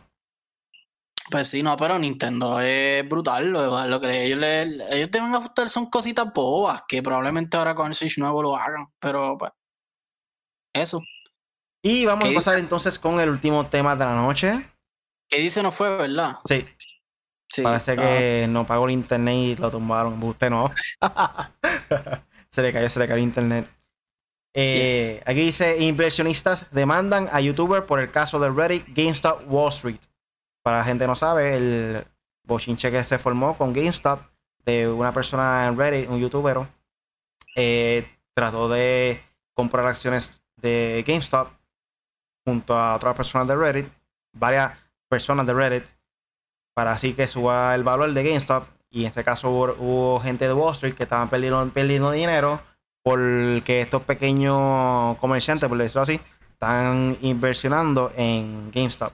[1.30, 3.50] Pues sí, no, pero Nintendo es brutal.
[3.52, 7.88] Lo, lo que ellos, le, ellos deben ajustar son cositas bobas que probablemente ahora con
[7.88, 8.88] el Switch nuevo lo hagan.
[9.00, 9.52] Pero pues,
[10.74, 11.02] eso.
[11.84, 14.70] Y vamos ¿Qué a pasar entonces con el último tema de la noche.
[15.30, 16.38] ¿Qué dice no fue, verdad?
[16.46, 16.66] Sí,
[17.50, 17.62] Sí.
[17.62, 20.22] parece está- que no pagó el internet y lo tumbaron.
[20.24, 20.72] Usted no.
[22.50, 23.70] se le cayó, se le cayó el internet.
[24.54, 25.24] Eh, Yes.
[25.26, 30.00] Aquí dice: Inversionistas demandan a YouTuber por el caso de Reddit, GameStop, Wall Street.
[30.68, 32.06] Para la gente que no sabe, el
[32.44, 34.20] bochinche que se formó con GameStop
[34.66, 36.58] de una persona en Reddit, un youtuber,
[37.56, 41.48] eh, trató de comprar acciones de GameStop
[42.46, 43.88] junto a otras personas de Reddit,
[44.34, 44.74] varias
[45.08, 45.86] personas de Reddit,
[46.76, 48.68] para así que suba el valor de GameStop.
[48.90, 52.60] Y en ese caso hubo, gente de Wall Street que estaban perdiendo, perdiendo dinero
[53.06, 56.20] porque estos pequeños comerciantes, por decirlo así,
[56.52, 59.14] están inversionando en GameStop.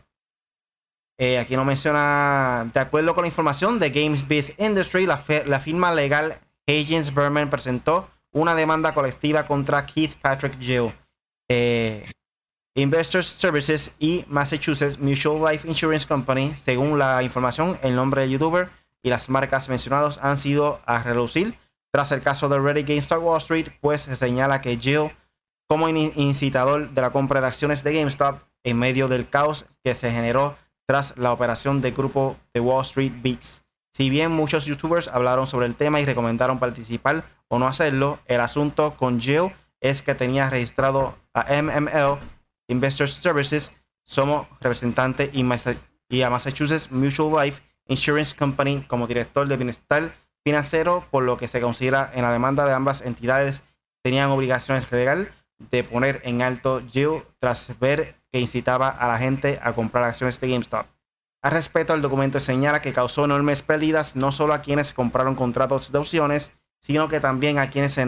[1.26, 6.38] Eh, aquí nos menciona, de acuerdo con la información de GamesBiz Industry, la, firma legal
[6.68, 10.92] Agents Berman presentó una demanda colectiva contra Keith Patrick Gill,
[11.48, 12.04] eh,
[12.76, 16.58] Investors Services y Massachusetts Mutual Life Insurance Company.
[16.58, 18.68] Según la información, el nombre del youtuber
[19.02, 21.58] y las marcas mencionadas han sido a relucir
[21.94, 25.10] tras el caso de Reddit GameStop Wall Street, pues se señala que Jill,
[25.70, 30.12] como incitador de la compra de acciones de GameStop en medio del caos que se
[30.12, 30.62] generó
[30.94, 33.66] tras la operación del grupo de Wall Street Beats.
[33.96, 38.39] Si bien muchos youtubers hablaron sobre el tema y recomendaron participar o no hacerlo, el
[38.39, 42.20] asunto con Jill es que tenía registrado a MML
[42.68, 43.72] Investors Services,
[44.06, 50.14] somos representante y a Massachusetts Mutual Life Insurance Company como director de bienestar
[50.44, 53.64] financiero, por lo que se considera en la demanda de ambas entidades
[54.04, 59.60] tenían obligaciones legales de poner en alto Jill tras ver que incitaba a la gente
[59.62, 60.88] a comprar acciones de GameStop.
[61.44, 65.92] Al respecto, el documento señala que causó enormes pérdidas no solo a quienes compraron contratos
[65.92, 68.08] de opciones, sino que también a quienes se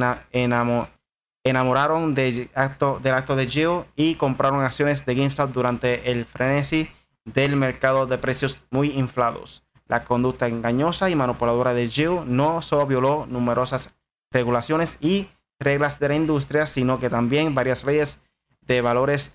[1.44, 6.90] enamoraron del acto, de Jill y compraron acciones de GameStop durante el frenesí
[7.24, 9.64] del mercado de precios muy inflados.
[9.88, 13.94] La conducta engañosa y manipuladora de Jill no solo violó numerosas
[14.32, 18.20] regulaciones y reglas de la industria, sino que también varias leyes
[18.62, 19.34] de valores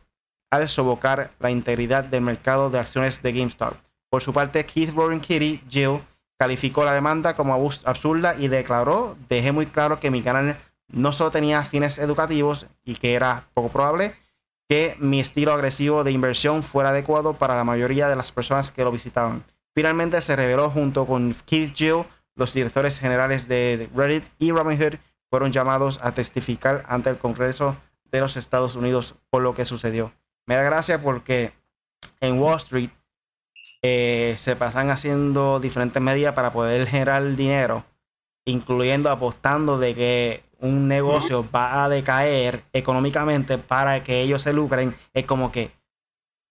[0.51, 3.74] al sobocar la integridad del mercado de acciones de GameStop.
[4.11, 6.01] Por su parte, Keith Warren Kitty Jill
[6.38, 10.57] calificó la demanda como absurda y declaró, dejé muy claro que mi canal
[10.88, 14.14] no solo tenía fines educativos y que era poco probable
[14.68, 18.84] que mi estilo agresivo de inversión fuera adecuado para la mayoría de las personas que
[18.84, 19.44] lo visitaban.
[19.74, 22.05] Finalmente se reveló junto con Keith Gill,
[22.36, 24.94] los directores generales de Reddit y Robinhood
[25.28, 27.76] fueron llamados a testificar ante el Congreso
[28.11, 30.12] de los Estados Unidos por lo que sucedió.
[30.51, 31.53] Me da gracia porque
[32.20, 32.90] en Wall Street
[33.82, 37.84] eh, se pasan haciendo diferentes medidas para poder generar dinero,
[38.44, 44.96] incluyendo apostando de que un negocio va a decaer económicamente para que ellos se lucren.
[45.14, 45.70] Es como que,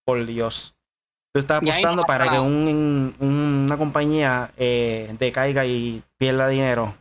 [0.06, 0.78] por Dios,
[1.34, 6.95] Tú estás apostando para que una compañía eh, decaiga y pierda dinero.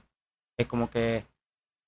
[0.56, 1.24] Es como que.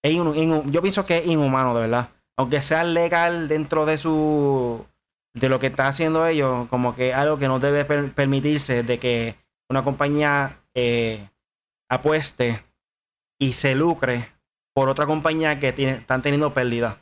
[0.05, 2.11] Es yo pienso que es inhumano, de verdad.
[2.37, 4.87] Aunque sea legal dentro de su.
[5.35, 9.37] De lo que está haciendo ellos, como que algo que no debe permitirse de que
[9.69, 11.29] una compañía eh,
[11.89, 12.65] apueste
[13.39, 14.29] y se lucre
[14.75, 16.99] por otra compañía que tiene, están teniendo pérdida.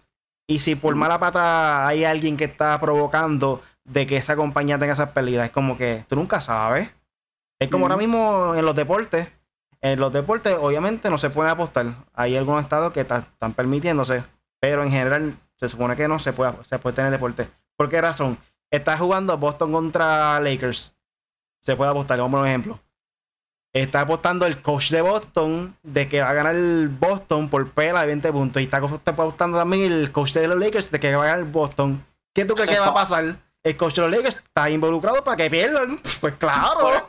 [0.46, 4.92] Y si por mala pata hay alguien que está provocando de que esa compañía tenga
[4.92, 5.46] esas pérdidas.
[5.46, 6.90] Es como que tú nunca sabes.
[7.58, 9.28] Es como ahora mismo en los deportes.
[9.80, 11.94] En los deportes, obviamente, no se puede apostar.
[12.14, 14.24] Hay algunos estados que están permitiéndose,
[14.60, 17.48] pero en general se supone que no se puede, se puede tener deporte.
[17.78, 18.36] ¿Por qué razón?
[18.70, 20.92] Está jugando Boston contra Lakers.
[21.62, 22.80] Se puede apostar, como un ejemplo.
[23.72, 28.00] Está apostando el coach de Boston de que va a ganar el Boston por pela
[28.00, 28.60] de 20 puntos.
[28.60, 31.44] Y está apostando también el coach de los Lakers de que va a ganar el
[31.52, 32.04] Boston.
[32.34, 33.36] ¿Qué tú crees que va a pasar?
[33.64, 36.00] el coach de los Lakers está involucrado para que pierdan.
[36.20, 37.06] Pues claro.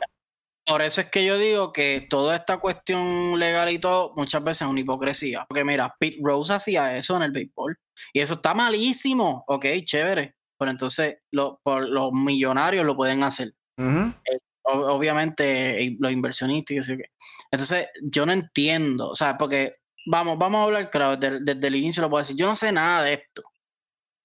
[0.66, 4.62] Por, eso es que yo digo que toda esta cuestión legal y todo muchas veces
[4.62, 5.44] es una hipocresía.
[5.48, 7.76] Porque mira, Pete Rose hacía eso en el béisbol.
[8.12, 9.42] Y eso está malísimo.
[9.48, 10.36] Ok, chévere.
[10.60, 11.16] Pero entonces
[11.62, 13.48] por, los millonarios lo pueden hacer.
[13.78, 17.04] Eh, obviamente los inversionistas y qué.
[17.50, 19.08] Entonces yo no entiendo.
[19.08, 22.36] O sea, porque vamos, vamos a hablar claro, desde, desde el inicio lo puedo decir.
[22.36, 23.42] Yo no sé nada de esto.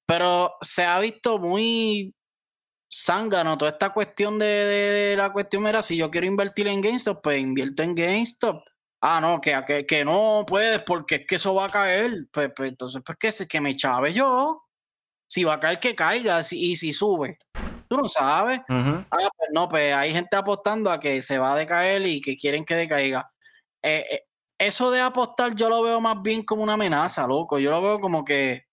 [0.06, 2.14] Pero se ha visto muy
[2.94, 7.40] zángano toda esta cuestión de, la cuestión era si yo quiero invertir en GameStop, pues
[7.40, 8.62] invierto en GameStop.
[9.02, 12.28] Ah, no, que, que, no puedes porque es que eso va a caer.
[12.30, 14.65] Pues, pues entonces, pues que, que me chave yo.
[15.36, 16.40] Si va a caer, que caiga.
[16.52, 17.38] y si sube.
[17.88, 18.62] Tú no sabes.
[18.70, 19.06] Ah,
[19.38, 22.66] pues no, pues hay gente apostando a que se va a decaer y que quieren
[22.66, 23.30] que decaiga.
[23.84, 24.22] Eh, eh,
[24.58, 27.60] eso de apostar yo lo veo más bien como una amenaza, loco.
[27.60, 28.66] Yo lo veo como que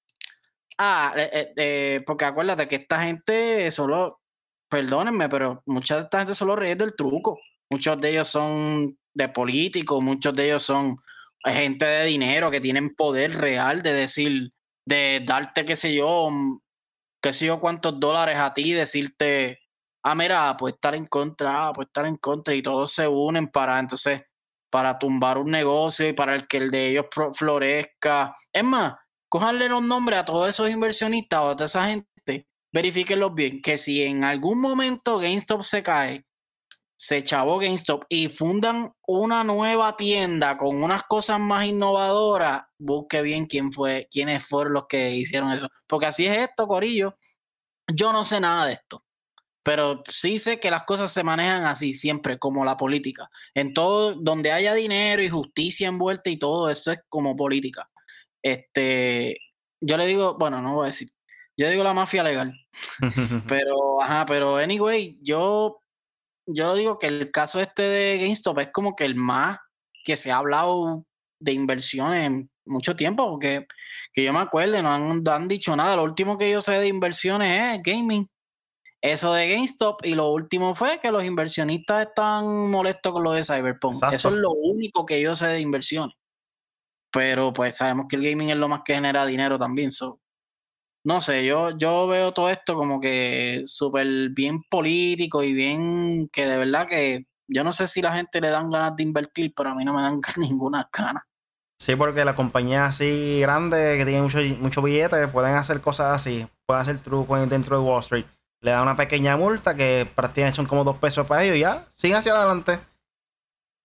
[0.79, 4.21] Ah, eh, eh, eh, porque acuérdate que esta gente solo,
[4.69, 7.39] perdónenme, pero mucha de esta gente solo ríe del truco.
[7.71, 10.97] Muchos de ellos son de políticos, muchos de ellos son
[11.45, 14.51] gente de dinero que tienen poder real de decir,
[14.87, 16.61] de darte, qué sé yo, mm,
[17.23, 19.61] qué sé yo, cuántos dólares a ti, decirte,
[20.05, 23.49] ah, mira, pues estar en contra, ah, pues estar en contra, y todos se unen
[23.49, 24.23] para entonces,
[24.71, 28.35] para tumbar un negocio y para el que el de ellos florezca.
[28.53, 28.95] Es más,
[29.29, 33.79] cojanle los nombres a todos esos inversionistas o a toda esa gente, verifíquenlos bien, que
[33.79, 36.25] si en algún momento GameStop se cae,
[37.05, 43.47] se chavó GameStop y fundan una nueva tienda con unas cosas más innovadoras, busque bien
[43.47, 45.69] quién fue, quiénes fueron los que hicieron eso.
[45.89, 47.19] Porque así es esto, Corillo.
[47.93, 49.05] Yo no sé nada de esto,
[49.65, 53.29] pero sí sé que las cosas se manejan así siempre, como la política.
[53.53, 57.91] En todo, donde haya dinero y justicia envuelta y todo esto es como política.
[58.41, 59.39] Este,
[59.81, 61.13] yo le digo, bueno, no voy a decir,
[61.57, 62.55] yo digo la mafia legal.
[63.49, 65.82] pero, ajá, pero anyway, yo
[66.47, 69.59] yo digo que el caso este de GameStop es como que el más
[70.05, 71.05] que se ha hablado
[71.41, 73.67] de inversiones en mucho tiempo, porque
[74.13, 75.97] que yo me acuerdo, no han, dicho nada.
[75.97, 78.29] Lo último que yo sé de inversiones es gaming.
[79.01, 83.43] Eso de GameStop y lo último fue que los inversionistas están molestos con lo de
[83.43, 84.01] Cyberpunk.
[84.13, 86.15] Eso es lo único que yo sé de inversiones.
[87.11, 89.91] Pero pues sabemos que el gaming es lo más que genera dinero también.
[89.91, 90.21] So,
[91.05, 96.47] no sé, yo, yo veo todo esto como que súper bien político y bien que
[96.47, 99.71] de verdad que yo no sé si la gente le dan ganas de invertir, pero
[99.71, 101.25] a mí no me dan ninguna ganas.
[101.79, 106.47] Sí, porque las compañías así grandes que tienen muchos mucho billetes pueden hacer cosas así,
[106.65, 108.27] pueden hacer trucos dentro de Wall Street.
[108.61, 111.85] Le dan una pequeña multa que prácticamente son como dos pesos para ellos y ya,
[111.97, 112.79] siguen hacia adelante.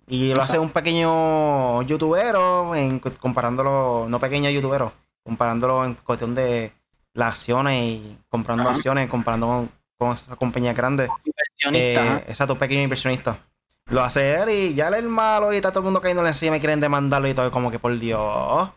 [0.06, 4.94] Y lo hace un pequeño youtubero, en, comparándolo, no pequeño youtubero,
[5.24, 6.72] comparándolo en cuestión de
[7.18, 11.10] las acciones y comprando acciones, comprando con, con esas compañías grandes.
[11.26, 12.18] Inversionista.
[12.18, 13.40] Eh, exacto, pequeño inversionista.
[13.88, 16.58] Lo hace él y ya él es malo y está todo el mundo cayendo encima
[16.58, 18.70] y quieren demandarlo y todo, como que por Dios.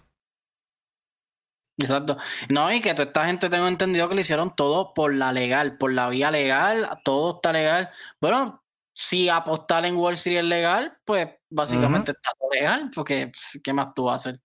[1.76, 2.16] Exacto.
[2.48, 5.76] No, y que toda esta gente tengo entendido que lo hicieron todo por la legal,
[5.76, 7.90] por la vía legal, todo está legal.
[8.20, 8.64] Bueno,
[8.94, 13.72] si apostar en Wall Street es legal, pues básicamente está todo legal, porque pues, ¿qué
[13.74, 14.40] más tú vas a hacer?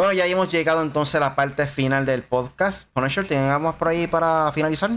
[0.00, 2.88] Bueno, ya hemos llegado entonces a la parte final del podcast.
[2.94, 4.90] Punisher, ¿tengamos por ahí para finalizar?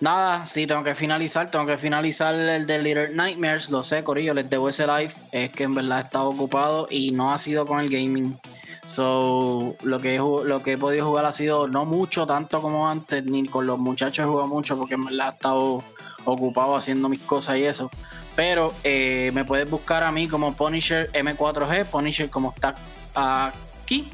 [0.00, 1.52] Nada, sí, tengo que finalizar.
[1.52, 3.70] Tengo que finalizar el de Little Nightmares.
[3.70, 5.12] Lo sé, Corillo, les debo ese live.
[5.30, 8.36] Es que en verdad he estado ocupado y no ha sido con el gaming.
[8.84, 12.90] So, lo que, he, lo que he podido jugar ha sido no mucho, tanto como
[12.90, 15.84] antes, ni con los muchachos he jugado mucho porque en verdad he estado
[16.24, 17.88] ocupado haciendo mis cosas y eso.
[18.34, 22.74] Pero eh, me puedes buscar a mí como Punisher M4G, Punisher como está
[23.88, 24.06] aquí,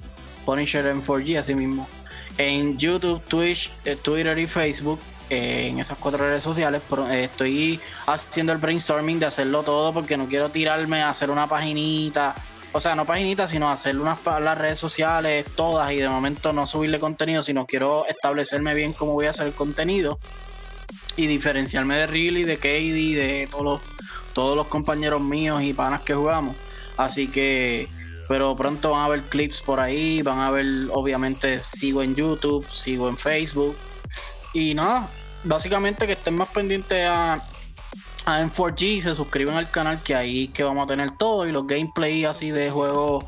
[0.44, 1.88] Punisher en 4G, así mismo.
[2.38, 5.00] En YouTube, Twitch, eh, Twitter y Facebook,
[5.30, 10.16] eh, en esas cuatro redes sociales, eh, estoy haciendo el brainstorming de hacerlo todo porque
[10.16, 12.36] no quiero tirarme a hacer una paginita.
[12.72, 16.66] O sea, no paginita, sino hacer unas las redes sociales todas y de momento no
[16.66, 20.18] subirle contenido, sino quiero establecerme bien cómo voy a hacer el contenido
[21.16, 23.80] y diferenciarme de Riley, de Katie, de todos
[24.32, 26.56] todos los compañeros míos y panas que jugamos.
[26.96, 27.88] Así que
[28.28, 32.66] pero pronto van a haber clips por ahí, van a ver, obviamente, sigo en YouTube,
[32.70, 33.76] sigo en Facebook.
[34.52, 35.08] Y nada,
[35.44, 37.34] básicamente que estén más pendientes a,
[38.24, 41.66] a M4G, se suscriben al canal que ahí que vamos a tener todo y los
[41.66, 43.24] gameplay así de juegos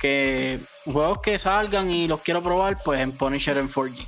[0.00, 4.06] que juegos que salgan y los quiero probar, pues en Punisher en 4G.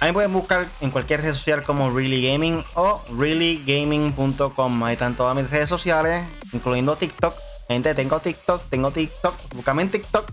[0.00, 4.82] Ahí pueden buscar en cualquier red social como Really Gaming o reallygaming.com.
[4.82, 7.34] Ahí están todas mis redes sociales, incluyendo TikTok,
[7.70, 9.32] Gente, tengo TikTok, tengo TikTok.
[9.54, 10.28] Búscame en TikTok.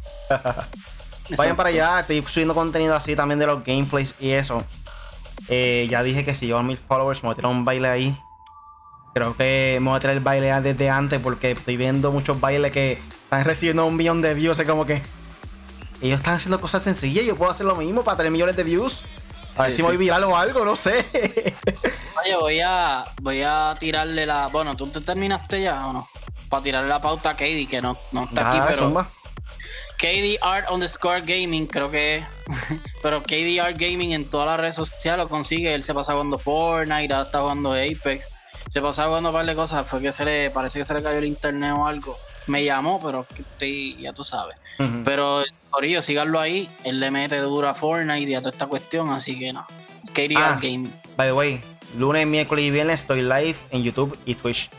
[1.38, 4.64] Vayan para allá, estoy subiendo contenido así también de los gameplays y eso.
[5.48, 7.90] Eh, ya dije que si llevo a mil followers, me voy a tirar un baile
[7.90, 8.20] ahí.
[9.14, 12.72] Creo que me voy a tirar el baile desde antes porque estoy viendo muchos bailes
[12.72, 14.58] que están recibiendo un millón de views.
[14.58, 15.04] Es como que
[16.02, 17.24] ellos están haciendo cosas sencillas.
[17.24, 19.04] Yo puedo hacer lo mismo para tener millones de views.
[19.58, 21.06] A ver si me voy viral o algo, no sé.
[22.20, 24.48] Oye, voy a, voy a tirarle la.
[24.48, 26.10] Bueno, ¿tú te terminaste ya o no?
[26.50, 29.08] Para tirarle la pauta a Katie, que no, no está aquí, pero.
[29.98, 32.24] KD Art underscore Gaming, creo que
[33.02, 35.74] pero KD Art Gaming en todas las redes sociales lo consigue.
[35.74, 38.30] Él se pasa jugando Fortnite, ahora está jugando Apex.
[38.70, 39.88] Se pasa jugando un par de cosas.
[39.88, 42.16] Fue que se le, parece que se le cayó el internet o algo.
[42.46, 44.56] Me llamó, pero estoy, ya tú sabes.
[45.04, 46.70] Pero, Corillo, síganlo ahí.
[46.84, 49.66] Él le mete dura a Fortnite y a toda esta cuestión, así que no.
[50.14, 50.94] KD Art ah, Gaming.
[51.16, 51.62] By the way,
[51.98, 54.70] lunes, miércoles y viernes estoy live en YouTube y Twitch.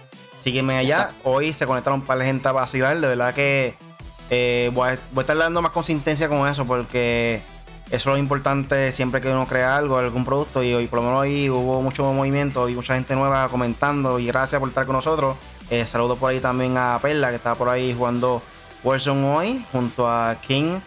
[0.49, 1.11] Sígueme allá.
[1.25, 2.99] Hoy se conectaron un par de gente a vacilar.
[2.99, 3.75] De verdad que
[4.31, 7.43] eh, voy, a, estar dando más consistencia con eso porque
[7.91, 10.63] eso es lo importante siempre que uno crea algo, algún producto.
[10.63, 14.19] Y hoy, por lo menos hoy hubo mucho movimiento y mucha gente nueva comentando.
[14.19, 15.37] Y gracias por estar con nosotros.
[15.69, 18.41] Eh, saludo por ahí también a Perla que está por ahí jugando
[18.85, 20.81] Warzone hoy junto a King.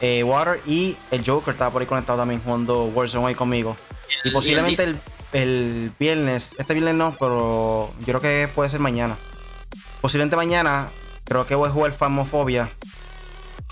[0.00, 3.76] Eh, Water y el Joker estaba por ahí conectado también jugando Warzone hoy conmigo.
[4.22, 4.98] y posiblemente el, el
[5.32, 6.54] viernes.
[6.58, 9.16] Este viernes no, pero yo creo que puede ser mañana.
[10.00, 10.88] Posiblemente mañana,
[11.24, 12.68] creo que voy a jugar Famofobia.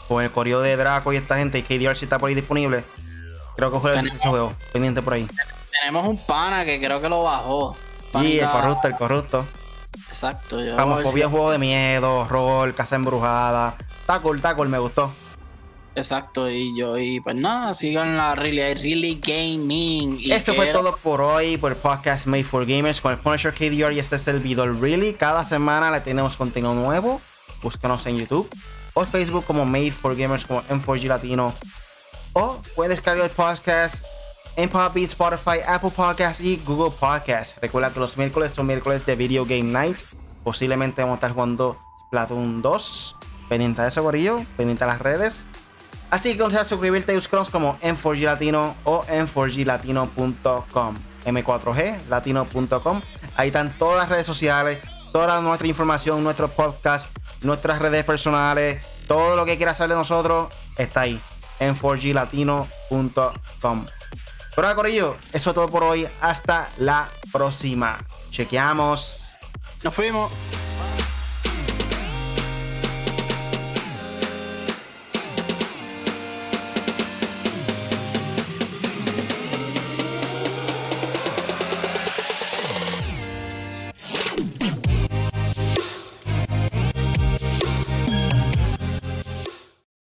[0.06, 1.58] Con el correo de Draco y esta gente.
[1.58, 2.82] Y KDR si está por ahí disponible.
[3.56, 4.54] Creo que juega ese juego.
[4.72, 5.28] Pendiente por ahí.
[5.70, 7.76] Tenemos un pana que creo que lo bajó.
[8.22, 9.44] Y el corrupto, el corrupto.
[10.08, 10.64] Exacto.
[10.64, 13.74] Yo Vamos, a ver si- juego de miedo, rol, casa embrujada.
[14.00, 15.12] Está cool, está cool, me gustó.
[15.94, 20.18] Exacto, y yo, y pues nada, sigan la Really, really Gaming.
[20.20, 23.18] Y Eso fue quiero- todo por hoy, por el podcast Made for Gamers con el
[23.18, 25.14] Punisher KDR y este es el video Really.
[25.14, 27.20] Cada semana le tenemos contenido nuevo.
[27.62, 28.48] Búscanos en YouTube
[28.94, 31.52] o Facebook como Made for Gamers como M4G Latino.
[32.34, 34.04] O puedes descargar el podcast
[34.54, 37.56] en Podbean, Spotify, Apple Podcasts y Google Podcasts.
[37.60, 39.98] Recuerda que los miércoles son miércoles de Video Game Night.
[40.44, 41.76] Posiblemente vamos a estar jugando
[42.06, 43.16] Splatoon 2.
[43.48, 44.44] Pendiente de eso, gorillo.
[44.56, 45.46] Pendiente de las redes.
[46.10, 50.94] Así que considera suscribirte y buscarnos como M4G Latino o M4Glatino.com.
[51.26, 53.02] M4G Latino.com.
[53.36, 54.78] Ahí están todas las redes sociales,
[55.12, 57.10] toda nuestra información, nuestro podcast,
[57.42, 61.20] nuestras redes personales, todo lo que quieras saber de nosotros está ahí.
[61.60, 63.86] M4Glatino.com.
[64.54, 66.08] Pero nada, Corillo, eso es todo por hoy.
[66.20, 67.98] Hasta la próxima.
[68.30, 69.22] Chequeamos.
[69.84, 70.32] Nos fuimos.